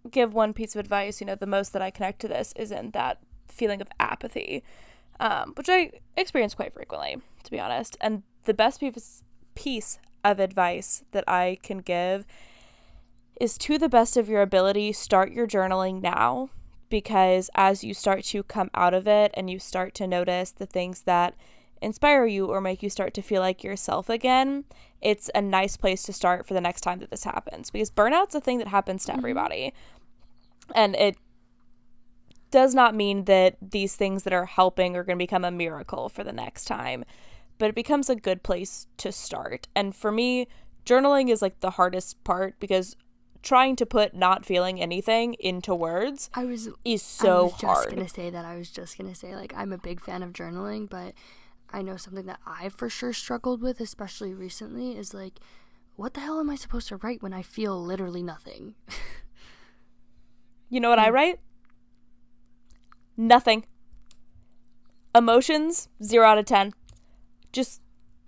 [0.10, 2.72] give one piece of advice, you know, the most that I connect to this is
[2.72, 4.64] in that feeling of apathy,
[5.20, 7.98] um, which I experience quite frequently, to be honest.
[8.02, 9.24] And the best piece
[9.56, 12.26] piece of advice that I can give
[13.40, 16.50] is to the best of your ability, start your journaling now
[16.90, 20.66] because as you start to come out of it and you start to notice the
[20.66, 21.36] things that
[21.82, 24.66] inspire you or make you start to feel like yourself again,
[25.06, 28.34] it's a nice place to start for the next time that this happens because burnout's
[28.34, 29.20] a thing that happens to mm-hmm.
[29.20, 29.74] everybody.
[30.74, 31.16] And it
[32.50, 36.10] does not mean that these things that are helping are going to become a miracle
[36.10, 37.06] for the next time,
[37.60, 39.68] but it becomes a good place to start.
[39.76, 40.48] And for me,
[40.88, 42.96] journaling is like the hardest part because
[43.44, 47.64] trying to put not feeling anything into words I was is so I was just
[47.64, 47.90] hard.
[47.92, 48.44] gonna say that.
[48.44, 51.14] I was just gonna say like I'm a big fan of journaling, but
[51.72, 55.40] I know something that I for sure struggled with, especially recently, is like,
[55.96, 58.76] what the hell am I supposed to write when I feel literally nothing?
[60.70, 61.14] You know what I hmm.
[61.14, 61.40] write?
[63.18, 63.66] Nothing.
[65.14, 66.74] Emotions, zero out of ten.
[67.54, 67.82] Just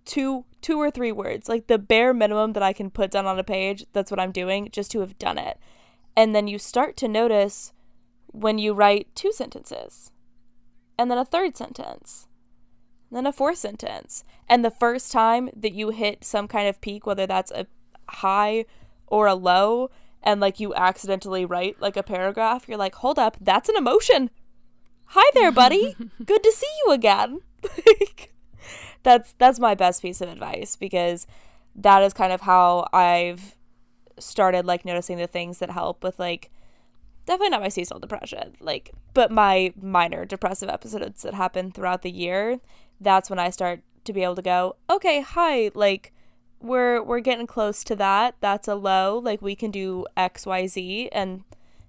[0.05, 1.49] two two or three words.
[1.49, 4.31] Like the bare minimum that I can put down on a page, that's what I'm
[4.31, 5.57] doing, just to have done it.
[6.15, 7.73] And then you start to notice
[8.27, 10.11] when you write two sentences.
[10.97, 12.26] And then a third sentence.
[13.11, 14.23] Then a fourth sentence.
[14.49, 17.67] And the first time that you hit some kind of peak, whether that's a
[18.09, 18.65] high
[19.07, 19.89] or a low,
[20.23, 24.29] and like you accidentally write like a paragraph, you're like, hold up, that's an emotion.
[25.11, 25.95] Hi there, buddy.
[26.25, 27.39] Good to see you again.
[27.85, 28.33] Like,
[29.03, 31.27] that's that's my best piece of advice because
[31.75, 33.55] that is kind of how I've
[34.19, 36.51] started like noticing the things that help with like
[37.25, 42.11] definitely not my seasonal depression, like but my minor depressive episodes that happen throughout the
[42.11, 42.59] year.
[42.99, 46.13] That's when I start to be able to go, okay, hi, like
[46.59, 48.35] we're we're getting close to that.
[48.39, 49.19] That's a low.
[49.23, 51.43] Like we can do X, Y, Z, and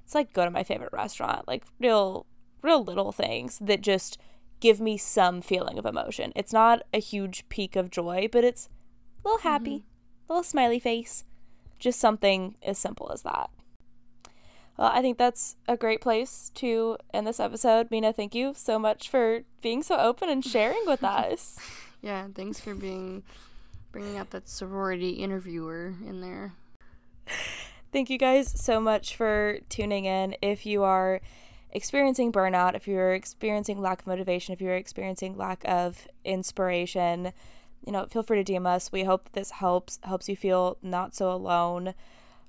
[0.04, 1.48] it's like go to my favorite restaurant.
[1.48, 2.26] Like real,
[2.62, 4.18] real little things that just
[4.60, 6.32] give me some feeling of emotion.
[6.34, 8.68] It's not a huge peak of joy, but it's
[9.24, 9.84] a little happy,
[10.28, 11.24] a little smiley face.
[11.78, 13.50] Just something as simple as that.
[14.78, 17.90] Well, I think that's a great place to end this episode.
[17.90, 21.58] Mina, thank you so much for being so open and sharing with us.
[22.00, 23.24] yeah, thanks for being
[23.90, 26.52] bringing out that sorority interviewer in there.
[27.92, 30.36] Thank you guys so much for tuning in.
[30.42, 31.20] If you are
[31.72, 37.32] experiencing burnout, if you're experiencing lack of motivation, if you're experiencing lack of inspiration,
[37.84, 38.92] you know, feel free to DM us.
[38.92, 41.94] We hope that this helps helps you feel not so alone.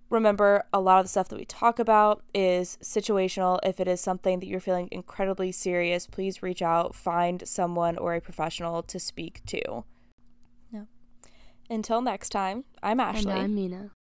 [0.09, 3.59] Remember, a lot of the stuff that we talk about is situational.
[3.63, 8.15] If it is something that you're feeling incredibly serious, please reach out, find someone or
[8.15, 9.83] a professional to speak to.
[10.71, 10.85] Yeah.
[11.69, 13.31] Until next time, I'm Ashley.
[13.31, 13.91] And I'm Mina.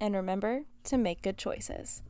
[0.00, 2.02] and remember to make good choices.